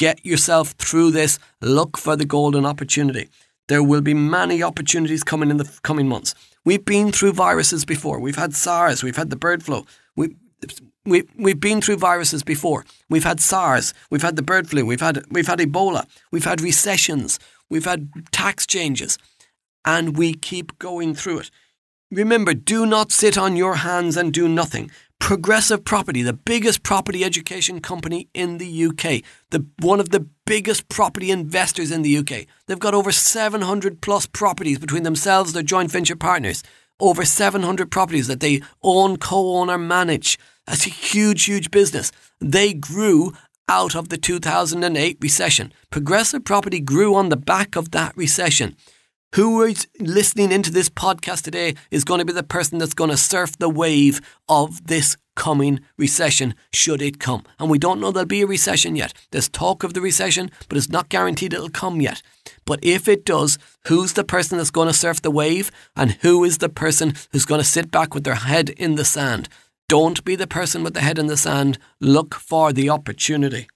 Get 0.00 0.24
yourself 0.24 0.70
through 0.78 1.10
this. 1.10 1.38
Look 1.60 1.98
for 1.98 2.16
the 2.16 2.24
golden 2.24 2.64
opportunity. 2.64 3.28
There 3.68 3.82
will 3.82 4.00
be 4.00 4.14
many 4.14 4.62
opportunities 4.62 5.22
coming 5.22 5.50
in 5.50 5.58
the 5.58 5.70
coming 5.82 6.08
months. 6.08 6.34
We've 6.64 6.86
been 6.86 7.12
through 7.12 7.34
viruses 7.34 7.84
before. 7.84 8.18
We've 8.18 8.42
had 8.44 8.54
SARS. 8.54 9.02
We've 9.02 9.18
had 9.18 9.28
the 9.28 9.36
bird 9.36 9.62
flu. 9.62 9.84
We, 10.16 10.36
we, 11.04 11.24
we've 11.36 11.60
been 11.60 11.82
through 11.82 11.98
viruses 11.98 12.42
before. 12.42 12.86
We've 13.10 13.24
had 13.24 13.40
SARS. 13.40 13.92
We've 14.10 14.22
had 14.22 14.36
the 14.36 14.42
bird 14.42 14.70
flu. 14.70 14.86
We've 14.86 15.02
had, 15.02 15.22
we've 15.30 15.46
had 15.46 15.58
Ebola. 15.58 16.06
We've 16.32 16.46
had 16.46 16.62
recessions. 16.62 17.38
We've 17.68 17.84
had 17.84 18.08
tax 18.32 18.66
changes. 18.66 19.18
And 19.84 20.16
we 20.16 20.32
keep 20.32 20.78
going 20.78 21.14
through 21.14 21.40
it. 21.40 21.50
Remember, 22.10 22.54
do 22.54 22.86
not 22.86 23.12
sit 23.12 23.36
on 23.36 23.54
your 23.54 23.74
hands 23.74 24.16
and 24.16 24.32
do 24.32 24.48
nothing. 24.48 24.90
Progressive 25.20 25.84
Property, 25.84 26.22
the 26.22 26.32
biggest 26.32 26.82
property 26.82 27.22
education 27.24 27.80
company 27.80 28.28
in 28.34 28.58
the 28.58 28.86
UK, 28.86 29.22
the 29.50 29.64
one 29.78 30.00
of 30.00 30.08
the 30.08 30.26
biggest 30.44 30.88
property 30.88 31.30
investors 31.30 31.92
in 31.92 32.02
the 32.02 32.16
UK. 32.16 32.46
They've 32.66 32.78
got 32.78 32.94
over 32.94 33.12
700 33.12 34.00
plus 34.00 34.26
properties 34.26 34.78
between 34.78 35.04
themselves, 35.04 35.52
their 35.52 35.62
joint 35.62 35.92
venture 35.92 36.16
partners. 36.16 36.64
Over 36.98 37.24
700 37.24 37.90
properties 37.90 38.26
that 38.26 38.40
they 38.40 38.60
own, 38.82 39.18
co-own 39.18 39.70
or 39.70 39.78
manage. 39.78 40.36
That's 40.66 40.86
a 40.86 40.90
huge, 40.90 41.44
huge 41.44 41.70
business. 41.70 42.10
They 42.40 42.74
grew 42.74 43.32
out 43.68 43.94
of 43.94 44.08
the 44.08 44.18
2008 44.18 45.18
recession. 45.20 45.72
Progressive 45.90 46.44
Property 46.44 46.80
grew 46.80 47.14
on 47.14 47.28
the 47.28 47.36
back 47.36 47.76
of 47.76 47.92
that 47.92 48.16
recession. 48.16 48.76
Who 49.36 49.62
is 49.62 49.86
listening 50.00 50.50
into 50.50 50.72
this 50.72 50.88
podcast 50.88 51.42
today 51.42 51.76
is 51.92 52.02
going 52.02 52.18
to 52.18 52.24
be 52.24 52.32
the 52.32 52.42
person 52.42 52.78
that's 52.78 52.94
going 52.94 53.10
to 53.10 53.16
surf 53.16 53.56
the 53.56 53.68
wave 53.68 54.20
of 54.48 54.88
this 54.88 55.16
coming 55.36 55.78
recession 55.96 56.52
should 56.72 57.00
it 57.00 57.20
come. 57.20 57.44
And 57.60 57.70
we 57.70 57.78
don't 57.78 58.00
know 58.00 58.10
there'll 58.10 58.26
be 58.26 58.42
a 58.42 58.46
recession 58.46 58.96
yet. 58.96 59.12
There's 59.30 59.48
talk 59.48 59.84
of 59.84 59.94
the 59.94 60.00
recession, 60.00 60.50
but 60.68 60.76
it's 60.76 60.88
not 60.88 61.10
guaranteed 61.10 61.52
it'll 61.52 61.70
come 61.70 62.00
yet. 62.00 62.22
But 62.64 62.80
if 62.82 63.06
it 63.06 63.24
does, 63.24 63.56
who's 63.86 64.14
the 64.14 64.24
person 64.24 64.58
that's 64.58 64.72
going 64.72 64.88
to 64.88 64.94
surf 64.94 65.22
the 65.22 65.30
wave 65.30 65.70
and 65.94 66.18
who 66.22 66.42
is 66.42 66.58
the 66.58 66.68
person 66.68 67.14
who's 67.30 67.44
going 67.46 67.60
to 67.60 67.66
sit 67.66 67.92
back 67.92 68.14
with 68.14 68.24
their 68.24 68.34
head 68.34 68.70
in 68.70 68.96
the 68.96 69.04
sand? 69.04 69.48
Don't 69.88 70.24
be 70.24 70.34
the 70.34 70.48
person 70.48 70.82
with 70.82 70.94
the 70.94 71.02
head 71.02 71.20
in 71.20 71.28
the 71.28 71.36
sand. 71.36 71.78
Look 72.00 72.34
for 72.34 72.72
the 72.72 72.90
opportunity. 72.90 73.68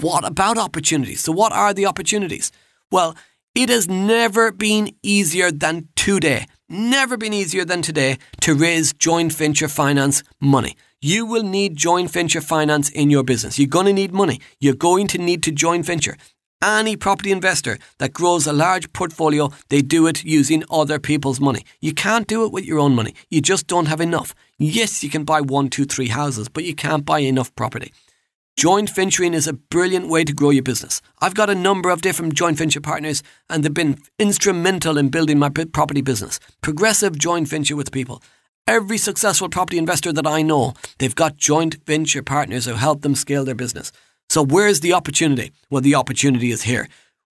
What 0.00 0.26
about 0.26 0.58
opportunities? 0.58 1.20
So, 1.20 1.30
what 1.30 1.52
are 1.52 1.72
the 1.72 1.86
opportunities? 1.86 2.50
Well, 2.90 3.16
it 3.54 3.68
has 3.68 3.88
never 3.88 4.52
been 4.52 4.94
easier 5.02 5.50
than 5.50 5.88
today, 5.96 6.46
never 6.68 7.16
been 7.16 7.32
easier 7.32 7.64
than 7.64 7.82
today 7.82 8.18
to 8.42 8.54
raise 8.54 8.92
joint 8.92 9.32
venture 9.32 9.68
finance 9.68 10.22
money. 10.40 10.76
You 11.00 11.26
will 11.26 11.42
need 11.42 11.76
joint 11.76 12.10
venture 12.10 12.40
finance 12.40 12.90
in 12.90 13.10
your 13.10 13.24
business. 13.24 13.58
You're 13.58 13.68
going 13.68 13.86
to 13.86 13.92
need 13.92 14.12
money. 14.12 14.40
You're 14.60 14.74
going 14.74 15.06
to 15.08 15.18
need 15.18 15.42
to 15.44 15.50
joint 15.50 15.84
venture. 15.84 16.16
Any 16.62 16.94
property 16.94 17.32
investor 17.32 17.78
that 17.98 18.12
grows 18.12 18.46
a 18.46 18.52
large 18.52 18.92
portfolio, 18.92 19.50
they 19.70 19.80
do 19.80 20.06
it 20.06 20.22
using 20.24 20.62
other 20.70 20.98
people's 20.98 21.40
money. 21.40 21.64
You 21.80 21.94
can't 21.94 22.26
do 22.26 22.44
it 22.44 22.52
with 22.52 22.66
your 22.66 22.78
own 22.78 22.94
money. 22.94 23.14
You 23.30 23.40
just 23.40 23.66
don't 23.66 23.86
have 23.86 24.00
enough. 24.02 24.34
Yes, 24.58 25.02
you 25.02 25.08
can 25.08 25.24
buy 25.24 25.40
one, 25.40 25.70
two, 25.70 25.86
three 25.86 26.08
houses, 26.08 26.50
but 26.50 26.64
you 26.64 26.74
can't 26.74 27.06
buy 27.06 27.20
enough 27.20 27.54
property. 27.56 27.94
Joint 28.60 28.90
venturing 28.90 29.32
is 29.32 29.48
a 29.48 29.54
brilliant 29.54 30.08
way 30.08 30.22
to 30.22 30.34
grow 30.34 30.50
your 30.50 30.62
business. 30.62 31.00
I've 31.22 31.34
got 31.34 31.48
a 31.48 31.54
number 31.54 31.88
of 31.88 32.02
different 32.02 32.34
joint 32.34 32.58
venture 32.58 32.82
partners 32.82 33.22
and 33.48 33.64
they've 33.64 33.72
been 33.72 33.96
instrumental 34.18 34.98
in 34.98 35.08
building 35.08 35.38
my 35.38 35.48
property 35.48 36.02
business. 36.02 36.38
Progressive 36.60 37.18
joint 37.18 37.48
venture 37.48 37.74
with 37.74 37.90
people. 37.90 38.22
Every 38.66 38.98
successful 38.98 39.48
property 39.48 39.78
investor 39.78 40.12
that 40.12 40.26
I 40.26 40.42
know, 40.42 40.74
they've 40.98 41.14
got 41.14 41.38
joint 41.38 41.76
venture 41.86 42.22
partners 42.22 42.66
who 42.66 42.74
help 42.74 43.00
them 43.00 43.14
scale 43.14 43.46
their 43.46 43.54
business. 43.54 43.92
So 44.28 44.44
where's 44.44 44.80
the 44.80 44.92
opportunity? 44.92 45.52
Well, 45.70 45.80
the 45.80 45.94
opportunity 45.94 46.50
is 46.50 46.64
here. 46.64 46.86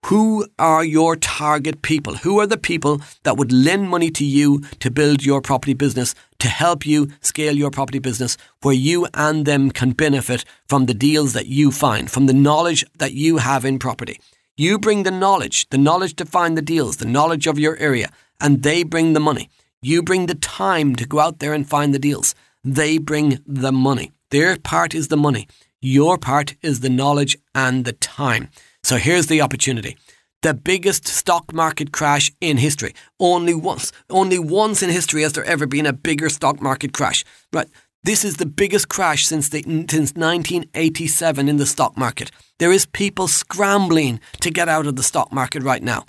Who 0.05 0.47
are 0.57 0.83
your 0.83 1.15
target 1.17 1.81
people? 1.81 2.15
Who 2.15 2.39
are 2.39 2.47
the 2.47 2.57
people 2.57 3.01
that 3.23 3.37
would 3.37 3.51
lend 3.51 3.89
money 3.89 4.09
to 4.11 4.25
you 4.25 4.61
to 4.79 4.89
build 4.89 5.23
your 5.23 5.41
property 5.41 5.73
business, 5.73 6.15
to 6.39 6.47
help 6.47 6.85
you 6.85 7.09
scale 7.21 7.55
your 7.55 7.69
property 7.69 7.99
business, 7.99 8.37
where 8.61 8.73
you 8.73 9.07
and 9.13 9.45
them 9.45 9.69
can 9.69 9.91
benefit 9.91 10.45
from 10.67 10.85
the 10.85 10.93
deals 10.93 11.33
that 11.33 11.47
you 11.47 11.69
find, 11.69 12.09
from 12.09 12.25
the 12.25 12.33
knowledge 12.33 12.83
that 12.97 13.13
you 13.13 13.37
have 13.37 13.65
in 13.65 13.77
property? 13.77 14.19
You 14.57 14.79
bring 14.79 15.03
the 15.03 15.11
knowledge, 15.11 15.69
the 15.69 15.77
knowledge 15.77 16.15
to 16.15 16.25
find 16.25 16.57
the 16.57 16.61
deals, 16.61 16.97
the 16.97 17.05
knowledge 17.05 17.45
of 17.45 17.59
your 17.59 17.77
area, 17.77 18.09
and 18.41 18.63
they 18.63 18.83
bring 18.83 19.13
the 19.13 19.19
money. 19.19 19.49
You 19.81 20.01
bring 20.01 20.25
the 20.25 20.35
time 20.35 20.95
to 20.95 21.05
go 21.05 21.19
out 21.19 21.39
there 21.39 21.53
and 21.53 21.69
find 21.69 21.93
the 21.93 21.99
deals. 21.99 22.35
They 22.63 22.97
bring 22.97 23.39
the 23.45 23.71
money. 23.71 24.11
Their 24.31 24.57
part 24.57 24.95
is 24.95 25.09
the 25.09 25.17
money. 25.17 25.47
Your 25.81 26.17
part 26.17 26.55
is 26.61 26.79
the 26.79 26.89
knowledge 26.89 27.37
and 27.53 27.85
the 27.85 27.93
time. 27.93 28.49
So 28.89 28.97
here's 28.97 29.27
the 29.27 29.41
opportunity. 29.41 29.97
The 30.41 30.55
biggest 30.55 31.07
stock 31.07 31.53
market 31.53 31.91
crash 31.91 32.31
in 32.41 32.57
history. 32.57 32.95
Only 33.19 33.53
once. 33.53 33.91
Only 34.09 34.39
once 34.39 34.81
in 34.81 34.89
history 34.89 35.21
has 35.21 35.33
there 35.33 35.43
ever 35.43 35.67
been 35.67 35.85
a 35.85 35.93
bigger 35.93 36.27
stock 36.27 36.59
market 36.59 36.91
crash. 36.91 37.23
Right. 37.53 37.67
This 38.03 38.25
is 38.25 38.37
the 38.37 38.47
biggest 38.47 38.89
crash 38.89 39.27
since, 39.27 39.49
the, 39.49 39.61
since 39.61 40.15
1987 40.15 41.47
in 41.47 41.57
the 41.57 41.67
stock 41.67 41.97
market. 41.97 42.31
There 42.57 42.71
is 42.71 42.87
people 42.87 43.27
scrambling 43.27 44.19
to 44.41 44.49
get 44.49 44.67
out 44.67 44.87
of 44.87 44.95
the 44.95 45.03
stock 45.03 45.31
market 45.31 45.61
right 45.61 45.83
now. 45.83 46.05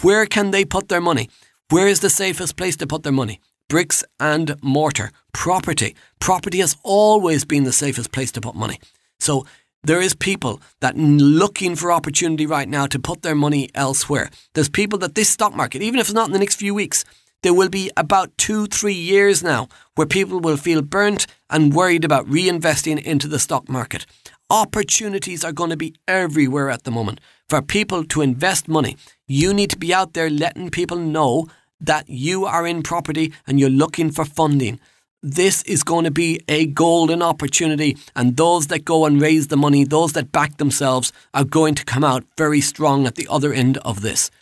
Where 0.00 0.24
can 0.24 0.52
they 0.52 0.64
put 0.64 0.88
their 0.88 1.02
money? 1.02 1.28
Where 1.68 1.86
is 1.86 2.00
the 2.00 2.08
safest 2.08 2.56
place 2.56 2.78
to 2.78 2.86
put 2.86 3.02
their 3.02 3.12
money? 3.12 3.42
Bricks 3.68 4.04
and 4.18 4.56
mortar. 4.62 5.10
Property. 5.34 5.94
Property 6.18 6.60
has 6.60 6.78
always 6.82 7.44
been 7.44 7.64
the 7.64 7.72
safest 7.72 8.10
place 8.10 8.32
to 8.32 8.40
put 8.40 8.54
money. 8.54 8.80
So 9.20 9.44
there 9.84 10.00
is 10.00 10.14
people 10.14 10.60
that 10.80 10.96
looking 10.96 11.74
for 11.74 11.90
opportunity 11.90 12.46
right 12.46 12.68
now 12.68 12.86
to 12.86 12.98
put 12.98 13.22
their 13.22 13.34
money 13.34 13.68
elsewhere. 13.74 14.30
There's 14.54 14.68
people 14.68 14.98
that 15.00 15.14
this 15.16 15.28
stock 15.28 15.54
market, 15.54 15.82
even 15.82 15.98
if 15.98 16.06
it's 16.06 16.14
not 16.14 16.28
in 16.28 16.32
the 16.32 16.38
next 16.38 16.56
few 16.56 16.72
weeks, 16.72 17.04
there 17.42 17.52
will 17.54 17.68
be 17.68 17.90
about 17.96 18.36
two, 18.38 18.66
three 18.66 18.94
years 18.94 19.42
now 19.42 19.68
where 19.96 20.06
people 20.06 20.38
will 20.38 20.56
feel 20.56 20.82
burnt 20.82 21.26
and 21.50 21.74
worried 21.74 22.04
about 22.04 22.26
reinvesting 22.26 23.02
into 23.02 23.26
the 23.26 23.40
stock 23.40 23.68
market. 23.68 24.06
Opportunities 24.48 25.42
are 25.44 25.52
going 25.52 25.70
to 25.70 25.76
be 25.76 25.96
everywhere 26.06 26.70
at 26.70 26.84
the 26.84 26.92
moment 26.92 27.20
for 27.48 27.60
people 27.60 28.04
to 28.04 28.20
invest 28.20 28.68
money. 28.68 28.96
You 29.26 29.52
need 29.52 29.70
to 29.70 29.78
be 29.78 29.92
out 29.92 30.12
there 30.12 30.30
letting 30.30 30.70
people 30.70 30.98
know 30.98 31.48
that 31.80 32.08
you 32.08 32.44
are 32.44 32.66
in 32.66 32.84
property 32.84 33.32
and 33.48 33.58
you're 33.58 33.68
looking 33.68 34.12
for 34.12 34.24
funding. 34.24 34.78
This 35.24 35.62
is 35.62 35.84
going 35.84 36.04
to 36.04 36.10
be 36.10 36.40
a 36.48 36.66
golden 36.66 37.22
opportunity, 37.22 37.96
and 38.16 38.36
those 38.36 38.66
that 38.66 38.84
go 38.84 39.06
and 39.06 39.22
raise 39.22 39.46
the 39.46 39.56
money, 39.56 39.84
those 39.84 40.14
that 40.14 40.32
back 40.32 40.56
themselves, 40.56 41.12
are 41.32 41.44
going 41.44 41.76
to 41.76 41.84
come 41.84 42.02
out 42.02 42.24
very 42.36 42.60
strong 42.60 43.06
at 43.06 43.14
the 43.14 43.28
other 43.30 43.52
end 43.52 43.78
of 43.78 44.02
this. 44.02 44.32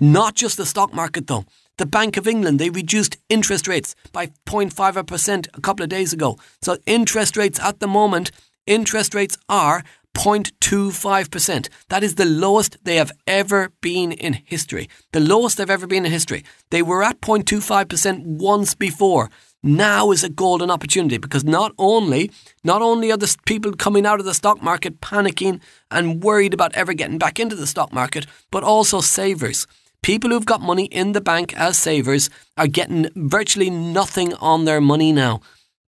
Not 0.00 0.34
just 0.34 0.56
the 0.56 0.64
stock 0.64 0.94
market, 0.94 1.26
though. 1.26 1.44
The 1.76 1.84
Bank 1.84 2.16
of 2.16 2.26
England, 2.26 2.58
they 2.58 2.70
reduced 2.70 3.18
interest 3.28 3.68
rates 3.68 3.94
by 4.10 4.28
0.5% 4.46 5.48
a 5.52 5.60
couple 5.60 5.82
of 5.82 5.90
days 5.90 6.14
ago. 6.14 6.38
So 6.62 6.78
interest 6.86 7.36
rates 7.36 7.60
at 7.60 7.80
the 7.80 7.86
moment, 7.86 8.30
interest 8.66 9.14
rates 9.14 9.36
are 9.50 9.84
0.25%. 10.14 11.68
That 11.90 12.02
is 12.02 12.14
the 12.14 12.24
lowest 12.24 12.78
they 12.84 12.96
have 12.96 13.12
ever 13.26 13.70
been 13.82 14.12
in 14.12 14.32
history. 14.32 14.88
The 15.12 15.20
lowest 15.20 15.58
they've 15.58 15.68
ever 15.68 15.86
been 15.86 16.06
in 16.06 16.12
history. 16.12 16.42
They 16.70 16.80
were 16.82 17.02
at 17.02 17.20
0.25% 17.20 18.24
once 18.24 18.74
before. 18.74 19.30
Now 19.62 20.10
is 20.10 20.24
a 20.24 20.28
golden 20.28 20.72
opportunity 20.72 21.18
because 21.18 21.44
not 21.44 21.72
only 21.78 22.32
not 22.64 22.82
only 22.82 23.12
are 23.12 23.16
the 23.16 23.36
people 23.46 23.72
coming 23.72 24.04
out 24.04 24.18
of 24.18 24.26
the 24.26 24.34
stock 24.34 24.60
market 24.60 25.00
panicking 25.00 25.60
and 25.88 26.22
worried 26.22 26.52
about 26.52 26.74
ever 26.74 26.94
getting 26.94 27.18
back 27.18 27.38
into 27.38 27.54
the 27.54 27.66
stock 27.66 27.92
market, 27.92 28.26
but 28.50 28.64
also 28.64 29.00
savers. 29.00 29.68
People 30.02 30.30
who've 30.30 30.44
got 30.44 30.60
money 30.60 30.86
in 30.86 31.12
the 31.12 31.20
bank 31.20 31.54
as 31.56 31.78
savers 31.78 32.28
are 32.56 32.66
getting 32.66 33.08
virtually 33.14 33.70
nothing 33.70 34.34
on 34.34 34.64
their 34.64 34.80
money 34.80 35.12
now. 35.12 35.40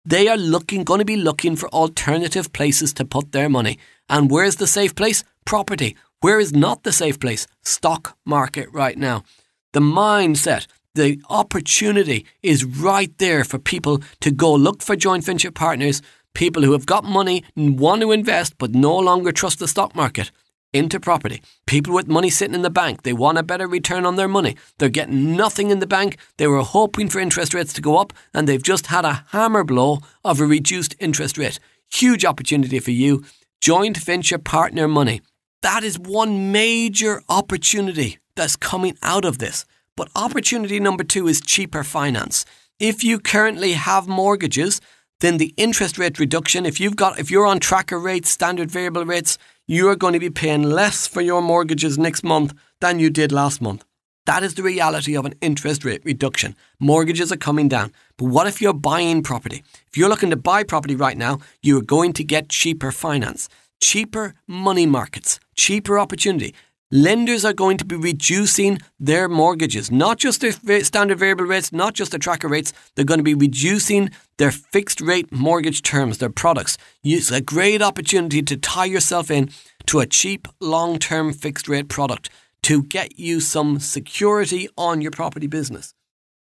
They 0.04 0.28
are 0.28 0.36
looking, 0.36 0.84
going 0.84 1.00
to 1.00 1.04
be 1.04 1.16
looking 1.16 1.56
for 1.56 1.68
alternative 1.70 2.52
places 2.52 2.92
to 2.94 3.04
put 3.04 3.32
their 3.32 3.48
money. 3.48 3.80
And 4.08 4.30
where's 4.30 4.56
the 4.56 4.68
safe 4.68 4.94
place? 4.94 5.24
Property. 5.44 5.96
Where 6.20 6.38
is 6.38 6.52
not 6.52 6.84
the 6.84 6.92
safe 6.92 7.18
place? 7.18 7.48
Stock 7.64 8.16
market 8.24 8.68
right 8.72 8.96
now. 8.96 9.24
The 9.72 9.80
mindset, 9.80 10.68
the 10.94 11.20
opportunity 11.28 12.24
is 12.42 12.64
right 12.64 13.16
there 13.18 13.44
for 13.44 13.58
people 13.58 14.00
to 14.20 14.30
go 14.30 14.54
look 14.54 14.82
for 14.82 14.94
joint 14.94 15.24
venture 15.24 15.50
partners, 15.50 16.00
people 16.34 16.62
who 16.62 16.72
have 16.72 16.86
got 16.86 17.04
money 17.04 17.44
and 17.56 17.78
want 17.78 18.00
to 18.02 18.12
invest 18.12 18.56
but 18.58 18.74
no 18.74 18.96
longer 18.96 19.32
trust 19.32 19.58
the 19.58 19.68
stock 19.68 19.94
market 19.96 20.30
into 20.72 21.00
property. 21.00 21.42
People 21.66 21.94
with 21.94 22.08
money 22.08 22.30
sitting 22.30 22.54
in 22.54 22.62
the 22.62 22.70
bank, 22.70 23.02
they 23.02 23.12
want 23.12 23.38
a 23.38 23.42
better 23.42 23.66
return 23.66 24.06
on 24.06 24.16
their 24.16 24.28
money. 24.28 24.56
They're 24.78 24.88
getting 24.88 25.36
nothing 25.36 25.70
in 25.70 25.78
the 25.80 25.86
bank. 25.86 26.16
They 26.36 26.46
were 26.46 26.62
hoping 26.62 27.08
for 27.08 27.20
interest 27.20 27.54
rates 27.54 27.72
to 27.74 27.80
go 27.80 27.96
up, 27.96 28.12
and 28.32 28.48
they've 28.48 28.62
just 28.62 28.88
had 28.88 29.04
a 29.04 29.24
hammer 29.30 29.64
blow 29.64 30.00
of 30.24 30.40
a 30.40 30.46
reduced 30.46 30.96
interest 30.98 31.38
rate. 31.38 31.60
Huge 31.92 32.24
opportunity 32.24 32.80
for 32.80 32.90
you. 32.90 33.24
Joint 33.60 33.96
venture 33.96 34.38
partner 34.38 34.88
money. 34.88 35.22
That 35.62 35.84
is 35.84 35.98
one 35.98 36.52
major 36.52 37.22
opportunity 37.28 38.18
that's 38.34 38.56
coming 38.56 38.96
out 39.02 39.24
of 39.24 39.38
this. 39.38 39.64
But 39.96 40.08
opportunity 40.16 40.80
number 40.80 41.04
two 41.04 41.28
is 41.28 41.40
cheaper 41.40 41.84
finance. 41.84 42.44
If 42.80 43.04
you 43.04 43.20
currently 43.20 43.74
have 43.74 44.08
mortgages, 44.08 44.80
then 45.20 45.36
the 45.36 45.54
interest 45.56 45.98
rate 45.98 46.18
reduction, 46.18 46.66
if 46.66 46.80
you've 46.80 46.96
got 46.96 47.20
if 47.20 47.30
you're 47.30 47.46
on 47.46 47.60
tracker 47.60 47.98
rates, 48.00 48.28
standard 48.28 48.70
variable 48.70 49.04
rates, 49.04 49.38
you 49.68 49.88
are 49.88 49.96
going 49.96 50.12
to 50.12 50.18
be 50.18 50.30
paying 50.30 50.64
less 50.64 51.06
for 51.06 51.20
your 51.20 51.40
mortgages 51.40 51.96
next 51.96 52.24
month 52.24 52.52
than 52.80 52.98
you 52.98 53.08
did 53.08 53.30
last 53.30 53.62
month. 53.62 53.84
That 54.26 54.42
is 54.42 54.54
the 54.54 54.64
reality 54.64 55.16
of 55.16 55.26
an 55.26 55.34
interest 55.40 55.84
rate 55.84 56.02
reduction. 56.04 56.56
Mortgages 56.80 57.30
are 57.30 57.36
coming 57.36 57.68
down. 57.68 57.92
But 58.16 58.26
what 58.26 58.48
if 58.48 58.60
you're 58.60 58.72
buying 58.72 59.22
property? 59.22 59.62
If 59.86 59.96
you're 59.96 60.08
looking 60.08 60.30
to 60.30 60.36
buy 60.36 60.64
property 60.64 60.96
right 60.96 61.16
now, 61.16 61.38
you 61.62 61.78
are 61.78 61.82
going 61.82 62.14
to 62.14 62.24
get 62.24 62.48
cheaper 62.48 62.90
finance, 62.90 63.48
cheaper 63.80 64.34
money 64.48 64.86
markets, 64.86 65.38
cheaper 65.54 66.00
opportunity 66.00 66.54
lenders 66.94 67.44
are 67.44 67.52
going 67.52 67.76
to 67.76 67.84
be 67.84 67.96
reducing 67.96 68.78
their 69.00 69.28
mortgages, 69.28 69.90
not 69.90 70.16
just 70.16 70.40
their 70.40 70.84
standard 70.84 71.18
variable 71.18 71.44
rates, 71.44 71.72
not 71.72 71.92
just 71.92 72.12
their 72.12 72.20
tracker 72.20 72.46
rates. 72.46 72.72
They're 72.94 73.04
going 73.04 73.18
to 73.18 73.24
be 73.24 73.34
reducing 73.34 74.10
their 74.38 74.52
fixed 74.52 75.00
rate 75.00 75.32
mortgage 75.32 75.82
terms, 75.82 76.18
their 76.18 76.30
products. 76.30 76.78
It's 77.02 77.32
a 77.32 77.40
great 77.40 77.82
opportunity 77.82 78.42
to 78.42 78.56
tie 78.56 78.84
yourself 78.84 79.28
in 79.28 79.50
to 79.86 79.98
a 79.98 80.06
cheap 80.06 80.46
long 80.60 81.00
term 81.00 81.32
fixed 81.32 81.68
rate 81.68 81.88
product 81.88 82.30
to 82.62 82.84
get 82.84 83.18
you 83.18 83.40
some 83.40 83.80
security 83.80 84.68
on 84.78 85.00
your 85.00 85.10
property 85.10 85.48
business. 85.48 85.94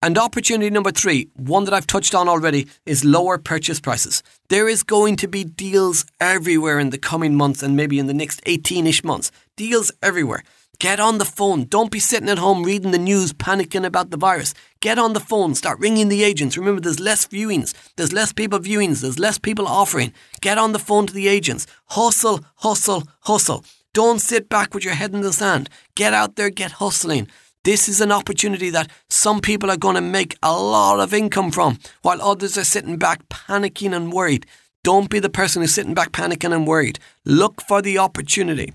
And 0.02 0.16
opportunity 0.16 0.70
number 0.70 0.92
three, 0.92 1.28
one 1.36 1.66
that 1.66 1.74
I've 1.74 1.86
touched 1.86 2.14
on 2.14 2.26
already, 2.26 2.68
is 2.86 3.04
lower 3.04 3.36
purchase 3.36 3.80
prices. 3.80 4.22
There 4.48 4.66
is 4.66 4.82
going 4.82 5.16
to 5.16 5.28
be 5.28 5.44
deals 5.44 6.06
everywhere 6.18 6.78
in 6.78 6.88
the 6.88 6.96
coming 6.96 7.34
months 7.34 7.62
and 7.62 7.76
maybe 7.76 7.98
in 7.98 8.06
the 8.06 8.14
next 8.14 8.40
18 8.46 8.86
ish 8.86 9.04
months. 9.04 9.30
Deals 9.56 9.92
everywhere. 10.02 10.42
Get 10.78 11.00
on 11.00 11.18
the 11.18 11.26
phone. 11.26 11.64
Don't 11.64 11.90
be 11.90 11.98
sitting 11.98 12.30
at 12.30 12.38
home 12.38 12.62
reading 12.62 12.92
the 12.92 12.98
news, 12.98 13.34
panicking 13.34 13.84
about 13.84 14.10
the 14.10 14.16
virus. 14.16 14.54
Get 14.80 14.98
on 14.98 15.12
the 15.12 15.20
phone. 15.20 15.54
Start 15.54 15.78
ringing 15.78 16.08
the 16.08 16.24
agents. 16.24 16.56
Remember, 16.56 16.80
there's 16.80 16.98
less 16.98 17.26
viewings. 17.26 17.74
There's 17.96 18.14
less 18.14 18.32
people 18.32 18.58
viewings. 18.58 19.02
There's 19.02 19.18
less 19.18 19.38
people 19.38 19.68
offering. 19.68 20.14
Get 20.40 20.56
on 20.56 20.72
the 20.72 20.78
phone 20.78 21.06
to 21.08 21.12
the 21.12 21.28
agents. 21.28 21.66
Hustle, 21.88 22.40
hustle, 22.54 23.02
hustle. 23.24 23.66
Don't 23.92 24.20
sit 24.20 24.48
back 24.48 24.72
with 24.72 24.82
your 24.82 24.94
head 24.94 25.12
in 25.12 25.20
the 25.20 25.32
sand. 25.34 25.68
Get 25.94 26.14
out 26.14 26.36
there, 26.36 26.48
get 26.48 26.72
hustling. 26.72 27.28
This 27.62 27.90
is 27.90 28.00
an 28.00 28.10
opportunity 28.10 28.70
that 28.70 28.90
some 29.10 29.40
people 29.40 29.70
are 29.70 29.76
going 29.76 29.94
to 29.94 30.00
make 30.00 30.38
a 30.42 30.58
lot 30.58 30.98
of 30.98 31.12
income 31.12 31.50
from, 31.50 31.78
while 32.00 32.22
others 32.22 32.56
are 32.56 32.64
sitting 32.64 32.96
back 32.96 33.28
panicking 33.28 33.94
and 33.94 34.10
worried. 34.10 34.46
Don't 34.82 35.10
be 35.10 35.18
the 35.18 35.28
person 35.28 35.60
who's 35.60 35.74
sitting 35.74 35.92
back 35.92 36.10
panicking 36.12 36.54
and 36.54 36.66
worried. 36.66 36.98
Look 37.26 37.60
for 37.60 37.82
the 37.82 37.98
opportunity. 37.98 38.72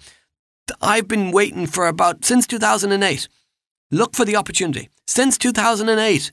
I've 0.83 1.07
been 1.07 1.31
waiting 1.31 1.65
for 1.65 1.87
about 1.87 2.25
since 2.25 2.45
2008. 2.45 3.27
Look 3.89 4.15
for 4.15 4.23
the 4.23 4.35
opportunity. 4.35 4.89
Since 5.07 5.39
2008, 5.39 6.31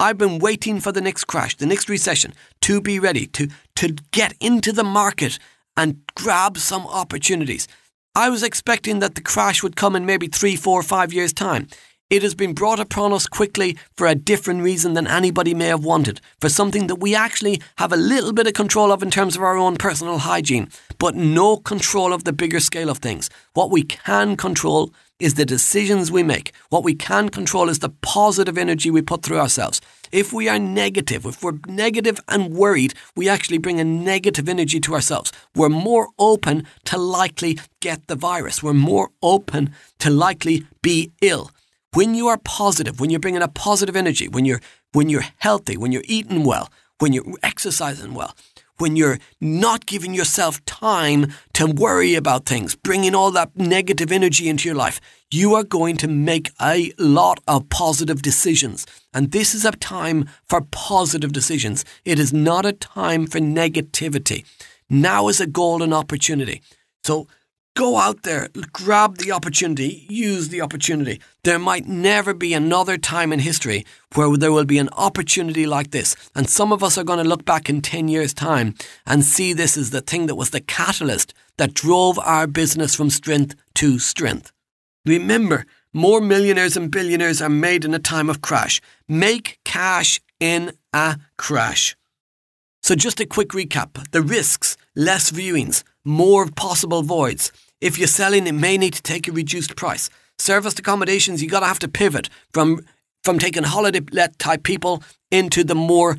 I've 0.00 0.18
been 0.18 0.40
waiting 0.40 0.80
for 0.80 0.90
the 0.90 1.00
next 1.00 1.24
crash, 1.24 1.56
the 1.56 1.66
next 1.66 1.88
recession, 1.88 2.34
to 2.62 2.80
be 2.80 2.98
ready 2.98 3.28
to, 3.28 3.48
to 3.76 3.94
get 4.10 4.34
into 4.40 4.72
the 4.72 4.84
market 4.84 5.38
and 5.76 6.00
grab 6.16 6.58
some 6.58 6.84
opportunities. 6.88 7.68
I 8.16 8.30
was 8.30 8.42
expecting 8.42 9.00
that 9.00 9.14
the 9.14 9.20
crash 9.20 9.62
would 9.62 9.76
come 9.76 9.94
in 9.94 10.06
maybe 10.06 10.26
three, 10.26 10.56
four, 10.56 10.82
five 10.82 11.12
years' 11.12 11.34
time. 11.34 11.68
It 12.08 12.22
has 12.22 12.34
been 12.34 12.54
brought 12.54 12.80
upon 12.80 13.12
us 13.12 13.26
quickly 13.26 13.76
for 13.94 14.06
a 14.06 14.14
different 14.14 14.62
reason 14.62 14.94
than 14.94 15.06
anybody 15.06 15.52
may 15.52 15.66
have 15.66 15.84
wanted, 15.84 16.22
for 16.40 16.48
something 16.48 16.86
that 16.86 16.96
we 16.96 17.14
actually 17.14 17.60
have 17.76 17.92
a 17.92 17.96
little 17.98 18.32
bit 18.32 18.46
of 18.46 18.54
control 18.54 18.90
of 18.90 19.02
in 19.02 19.10
terms 19.10 19.36
of 19.36 19.42
our 19.42 19.58
own 19.58 19.76
personal 19.76 20.16
hygiene, 20.16 20.70
but 20.98 21.14
no 21.14 21.58
control 21.58 22.14
of 22.14 22.24
the 22.24 22.32
bigger 22.32 22.58
scale 22.58 22.88
of 22.88 22.98
things. 22.98 23.28
What 23.52 23.70
we 23.70 23.82
can 23.82 24.34
control 24.38 24.94
is 25.18 25.34
the 25.34 25.44
decisions 25.44 26.10
we 26.10 26.22
make. 26.22 26.52
What 26.70 26.84
we 26.84 26.94
can 26.94 27.28
control 27.28 27.68
is 27.68 27.80
the 27.80 27.94
positive 28.00 28.56
energy 28.56 28.90
we 28.90 29.02
put 29.02 29.24
through 29.24 29.40
ourselves. 29.40 29.82
If 30.12 30.32
we 30.32 30.48
are 30.48 30.58
negative, 30.58 31.24
if 31.26 31.42
we're 31.42 31.58
negative 31.66 32.20
and 32.28 32.54
worried, 32.54 32.94
we 33.14 33.28
actually 33.28 33.58
bring 33.58 33.80
a 33.80 33.84
negative 33.84 34.48
energy 34.48 34.80
to 34.80 34.94
ourselves. 34.94 35.32
We're 35.54 35.68
more 35.68 36.08
open 36.18 36.66
to 36.86 36.98
likely 36.98 37.58
get 37.80 38.06
the 38.06 38.16
virus. 38.16 38.62
We're 38.62 38.74
more 38.74 39.10
open 39.22 39.74
to 39.98 40.10
likely 40.10 40.66
be 40.82 41.12
ill. 41.20 41.50
When 41.92 42.14
you 42.14 42.28
are 42.28 42.38
positive, 42.38 43.00
when 43.00 43.10
you're 43.10 43.20
bringing 43.20 43.42
a 43.42 43.48
positive 43.48 43.96
energy, 43.96 44.28
when 44.28 44.44
you're 44.44 44.60
when 44.92 45.08
you're 45.08 45.26
healthy, 45.38 45.76
when 45.76 45.92
you're 45.92 46.02
eating 46.06 46.44
well, 46.44 46.70
when 46.98 47.12
you're 47.12 47.24
exercising 47.42 48.14
well, 48.14 48.34
when 48.78 48.96
you're 48.96 49.18
not 49.40 49.86
giving 49.86 50.14
yourself 50.14 50.64
time 50.64 51.32
to 51.54 51.66
worry 51.66 52.14
about 52.14 52.46
things, 52.46 52.74
bringing 52.74 53.14
all 53.14 53.30
that 53.30 53.56
negative 53.56 54.12
energy 54.12 54.48
into 54.48 54.68
your 54.68 54.76
life, 54.76 55.00
you 55.30 55.54
are 55.54 55.64
going 55.64 55.96
to 55.96 56.08
make 56.08 56.50
a 56.60 56.92
lot 56.98 57.40
of 57.48 57.68
positive 57.68 58.22
decisions. 58.22 58.86
And 59.16 59.32
this 59.32 59.54
is 59.54 59.64
a 59.64 59.72
time 59.72 60.28
for 60.48 60.60
positive 60.60 61.32
decisions. 61.32 61.84
It 62.04 62.18
is 62.18 62.32
not 62.32 62.66
a 62.66 62.72
time 62.72 63.26
for 63.26 63.38
negativity. 63.38 64.44
Now 64.90 65.28
is 65.28 65.40
a 65.40 65.46
golden 65.46 65.92
opportunity. 65.92 66.60
So 67.02 67.26
Go 67.76 67.98
out 67.98 68.22
there, 68.22 68.48
grab 68.72 69.18
the 69.18 69.32
opportunity, 69.32 70.06
use 70.08 70.48
the 70.48 70.62
opportunity. 70.62 71.20
There 71.44 71.58
might 71.58 71.86
never 71.86 72.32
be 72.32 72.54
another 72.54 72.96
time 72.96 73.34
in 73.34 73.40
history 73.40 73.84
where 74.14 74.34
there 74.34 74.50
will 74.50 74.64
be 74.64 74.78
an 74.78 74.88
opportunity 74.96 75.66
like 75.66 75.90
this. 75.90 76.16
And 76.34 76.48
some 76.48 76.72
of 76.72 76.82
us 76.82 76.96
are 76.96 77.04
going 77.04 77.22
to 77.22 77.28
look 77.28 77.44
back 77.44 77.68
in 77.68 77.82
10 77.82 78.08
years' 78.08 78.32
time 78.32 78.74
and 79.04 79.26
see 79.26 79.52
this 79.52 79.76
as 79.76 79.90
the 79.90 80.00
thing 80.00 80.24
that 80.24 80.36
was 80.36 80.50
the 80.50 80.62
catalyst 80.62 81.34
that 81.58 81.74
drove 81.74 82.18
our 82.20 82.46
business 82.46 82.94
from 82.94 83.10
strength 83.10 83.54
to 83.74 83.98
strength. 83.98 84.52
Remember, 85.04 85.66
more 85.96 86.20
millionaires 86.20 86.76
and 86.76 86.90
billionaires 86.90 87.40
are 87.40 87.48
made 87.48 87.84
in 87.84 87.94
a 87.94 87.98
time 87.98 88.28
of 88.28 88.42
crash. 88.42 88.82
Make 89.08 89.58
cash 89.64 90.20
in 90.38 90.72
a 90.92 91.18
crash. 91.38 91.96
So, 92.82 92.94
just 92.94 93.18
a 93.18 93.26
quick 93.26 93.48
recap 93.48 94.10
the 94.12 94.22
risks, 94.22 94.76
less 94.94 95.32
viewings, 95.32 95.82
more 96.04 96.46
possible 96.50 97.02
voids. 97.02 97.50
If 97.80 97.98
you're 97.98 98.08
selling, 98.08 98.46
it 98.46 98.52
may 98.52 98.76
need 98.78 98.94
to 98.94 99.02
take 99.02 99.26
a 99.26 99.32
reduced 99.32 99.74
price. 99.74 100.10
Serviced 100.38 100.78
accommodations, 100.78 101.42
you 101.42 101.48
gotta 101.48 101.66
have 101.66 101.78
to 101.80 101.88
pivot 101.88 102.28
from 102.52 102.80
from 103.24 103.38
taking 103.38 103.64
holiday 103.64 104.00
let 104.12 104.38
type 104.38 104.62
people 104.62 105.02
into 105.30 105.64
the 105.64 105.74
more 105.74 106.16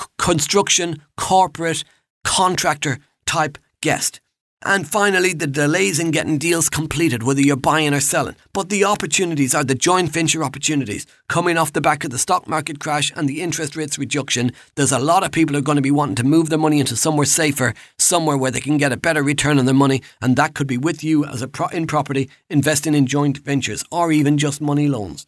c- 0.00 0.06
construction, 0.18 1.00
corporate, 1.16 1.84
contractor 2.24 2.98
type 3.26 3.58
guest. 3.82 4.20
And 4.62 4.86
finally, 4.86 5.32
the 5.32 5.46
delays 5.46 5.98
in 5.98 6.10
getting 6.10 6.36
deals 6.36 6.68
completed, 6.68 7.22
whether 7.22 7.40
you're 7.40 7.56
buying 7.56 7.94
or 7.94 8.00
selling. 8.00 8.36
But 8.52 8.68
the 8.68 8.84
opportunities 8.84 9.54
are 9.54 9.64
the 9.64 9.74
joint 9.74 10.10
venture 10.10 10.44
opportunities. 10.44 11.06
Coming 11.30 11.56
off 11.56 11.72
the 11.72 11.80
back 11.80 12.04
of 12.04 12.10
the 12.10 12.18
stock 12.18 12.46
market 12.46 12.78
crash 12.78 13.10
and 13.16 13.26
the 13.26 13.40
interest 13.40 13.74
rates 13.74 13.98
reduction, 13.98 14.52
there's 14.74 14.92
a 14.92 14.98
lot 14.98 15.24
of 15.24 15.32
people 15.32 15.54
who 15.54 15.60
are 15.60 15.62
going 15.62 15.76
to 15.76 15.82
be 15.82 15.90
wanting 15.90 16.16
to 16.16 16.24
move 16.24 16.50
their 16.50 16.58
money 16.58 16.78
into 16.78 16.94
somewhere 16.94 17.24
safer, 17.24 17.72
somewhere 17.98 18.36
where 18.36 18.50
they 18.50 18.60
can 18.60 18.76
get 18.76 18.92
a 18.92 18.98
better 18.98 19.22
return 19.22 19.58
on 19.58 19.64
their 19.64 19.74
money. 19.74 20.02
And 20.20 20.36
that 20.36 20.52
could 20.52 20.66
be 20.66 20.76
with 20.76 21.02
you 21.02 21.24
as 21.24 21.40
a 21.40 21.48
pro- 21.48 21.68
in 21.68 21.86
property, 21.86 22.28
investing 22.50 22.94
in 22.94 23.06
joint 23.06 23.38
ventures, 23.38 23.82
or 23.90 24.12
even 24.12 24.36
just 24.36 24.60
money 24.60 24.88
loans. 24.88 25.26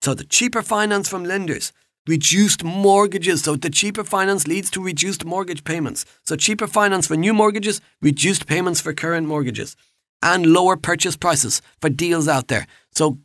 So 0.00 0.14
the 0.14 0.22
cheaper 0.22 0.62
finance 0.62 1.08
from 1.08 1.24
lenders 1.24 1.72
reduced 2.10 2.64
mortgages. 2.64 3.42
So 3.44 3.54
the 3.54 3.70
cheaper 3.70 4.04
finance 4.04 4.48
leads 4.48 4.68
to 4.70 4.82
reduced 4.82 5.24
mortgage 5.24 5.62
payments. 5.62 6.04
So 6.24 6.34
cheaper 6.34 6.66
finance 6.66 7.06
for 7.06 7.16
new 7.16 7.32
mortgages, 7.32 7.80
reduced 8.02 8.46
payments 8.46 8.80
for 8.80 8.92
current 8.92 9.28
mortgages, 9.28 9.76
and 10.20 10.52
lower 10.52 10.76
purchase 10.76 11.16
prices 11.16 11.62
for 11.80 11.88
deals 11.88 12.26
out 12.26 12.48
there. 12.48 12.66
So 12.92 13.18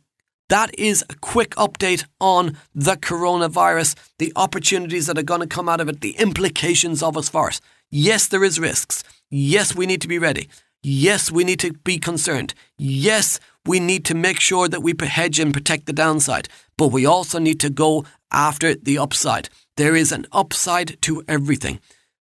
that 0.48 0.70
is 0.78 1.04
a 1.10 1.16
quick 1.16 1.50
update 1.56 2.04
on 2.20 2.56
the 2.74 2.96
coronavirus, 2.96 3.96
the 4.18 4.32
opportunities 4.36 5.06
that 5.06 5.18
are 5.18 5.30
going 5.32 5.40
to 5.40 5.56
come 5.56 5.68
out 5.68 5.80
of 5.80 5.88
it, 5.88 6.00
the 6.00 6.16
implications 6.26 7.02
of 7.02 7.16
us 7.16 7.28
for 7.28 7.48
it. 7.48 7.60
Yes, 7.90 8.28
there 8.28 8.44
is 8.44 8.60
risks. 8.60 9.02
Yes, 9.30 9.74
we 9.74 9.86
need 9.86 10.00
to 10.02 10.08
be 10.08 10.20
ready. 10.20 10.48
Yes, 10.82 11.32
we 11.32 11.42
need 11.42 11.58
to 11.60 11.72
be 11.72 11.98
concerned. 11.98 12.54
Yes, 12.78 13.40
we 13.66 13.80
need 13.80 14.04
to 14.06 14.14
make 14.14 14.40
sure 14.40 14.68
that 14.68 14.82
we 14.82 14.94
hedge 15.00 15.38
and 15.38 15.52
protect 15.52 15.86
the 15.86 15.92
downside. 15.92 16.48
But 16.78 16.88
we 16.88 17.06
also 17.06 17.38
need 17.38 17.60
to 17.60 17.70
go 17.70 18.04
after 18.30 18.74
the 18.74 18.98
upside. 18.98 19.48
There 19.76 19.96
is 19.96 20.12
an 20.12 20.26
upside 20.32 21.00
to 21.02 21.22
everything. 21.28 21.80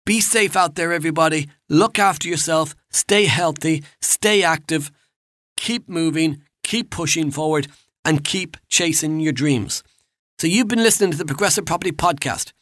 Be 0.04 0.20
safe 0.20 0.56
out 0.56 0.76
there, 0.76 0.92
everybody. 0.92 1.48
Look 1.68 1.98
after 1.98 2.28
yourself. 2.28 2.74
Stay 2.90 3.24
healthy. 3.24 3.84
Stay 4.00 4.42
active. 4.42 4.90
Keep 5.56 5.88
moving. 5.88 6.42
Keep 6.62 6.90
pushing 6.90 7.30
forward 7.30 7.68
and 8.04 8.24
keep 8.24 8.56
chasing 8.68 9.20
your 9.20 9.32
dreams. 9.32 9.82
So, 10.38 10.46
you've 10.46 10.68
been 10.68 10.82
listening 10.82 11.10
to 11.12 11.16
the 11.16 11.24
Progressive 11.24 11.64
Property 11.64 11.92
Podcast. 11.92 12.52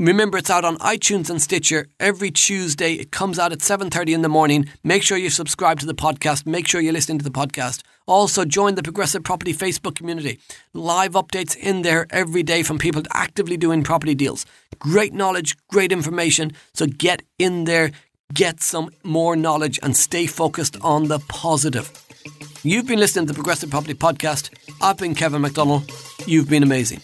Remember, 0.00 0.38
it's 0.38 0.48
out 0.48 0.64
on 0.64 0.78
iTunes 0.78 1.28
and 1.28 1.42
Stitcher 1.42 1.86
every 2.00 2.30
Tuesday. 2.30 2.94
It 2.94 3.12
comes 3.12 3.38
out 3.38 3.52
at 3.52 3.58
7.30 3.58 4.14
in 4.14 4.22
the 4.22 4.30
morning. 4.30 4.68
Make 4.82 5.02
sure 5.02 5.18
you 5.18 5.28
subscribe 5.28 5.78
to 5.80 5.86
the 5.86 5.94
podcast. 5.94 6.46
Make 6.46 6.66
sure 6.66 6.80
you're 6.80 6.94
listening 6.94 7.18
to 7.18 7.24
the 7.24 7.30
podcast. 7.30 7.82
Also, 8.10 8.44
join 8.44 8.74
the 8.74 8.82
Progressive 8.82 9.22
Property 9.22 9.54
Facebook 9.54 9.94
community. 9.94 10.40
Live 10.74 11.12
updates 11.12 11.56
in 11.56 11.82
there 11.82 12.08
every 12.10 12.42
day 12.42 12.64
from 12.64 12.76
people 12.76 13.04
actively 13.12 13.56
doing 13.56 13.84
property 13.84 14.16
deals. 14.16 14.44
Great 14.80 15.14
knowledge, 15.14 15.56
great 15.68 15.92
information. 15.92 16.50
So 16.74 16.86
get 16.86 17.22
in 17.38 17.66
there, 17.66 17.92
get 18.34 18.62
some 18.62 18.90
more 19.04 19.36
knowledge, 19.36 19.78
and 19.80 19.96
stay 19.96 20.26
focused 20.26 20.76
on 20.80 21.06
the 21.06 21.20
positive. 21.28 21.88
You've 22.64 22.88
been 22.88 22.98
listening 22.98 23.26
to 23.26 23.32
the 23.32 23.36
Progressive 23.36 23.70
Property 23.70 23.94
Podcast. 23.94 24.50
I've 24.82 24.98
been 24.98 25.14
Kevin 25.14 25.42
McDonald. 25.42 25.88
You've 26.26 26.50
been 26.50 26.64
amazing. 26.64 27.02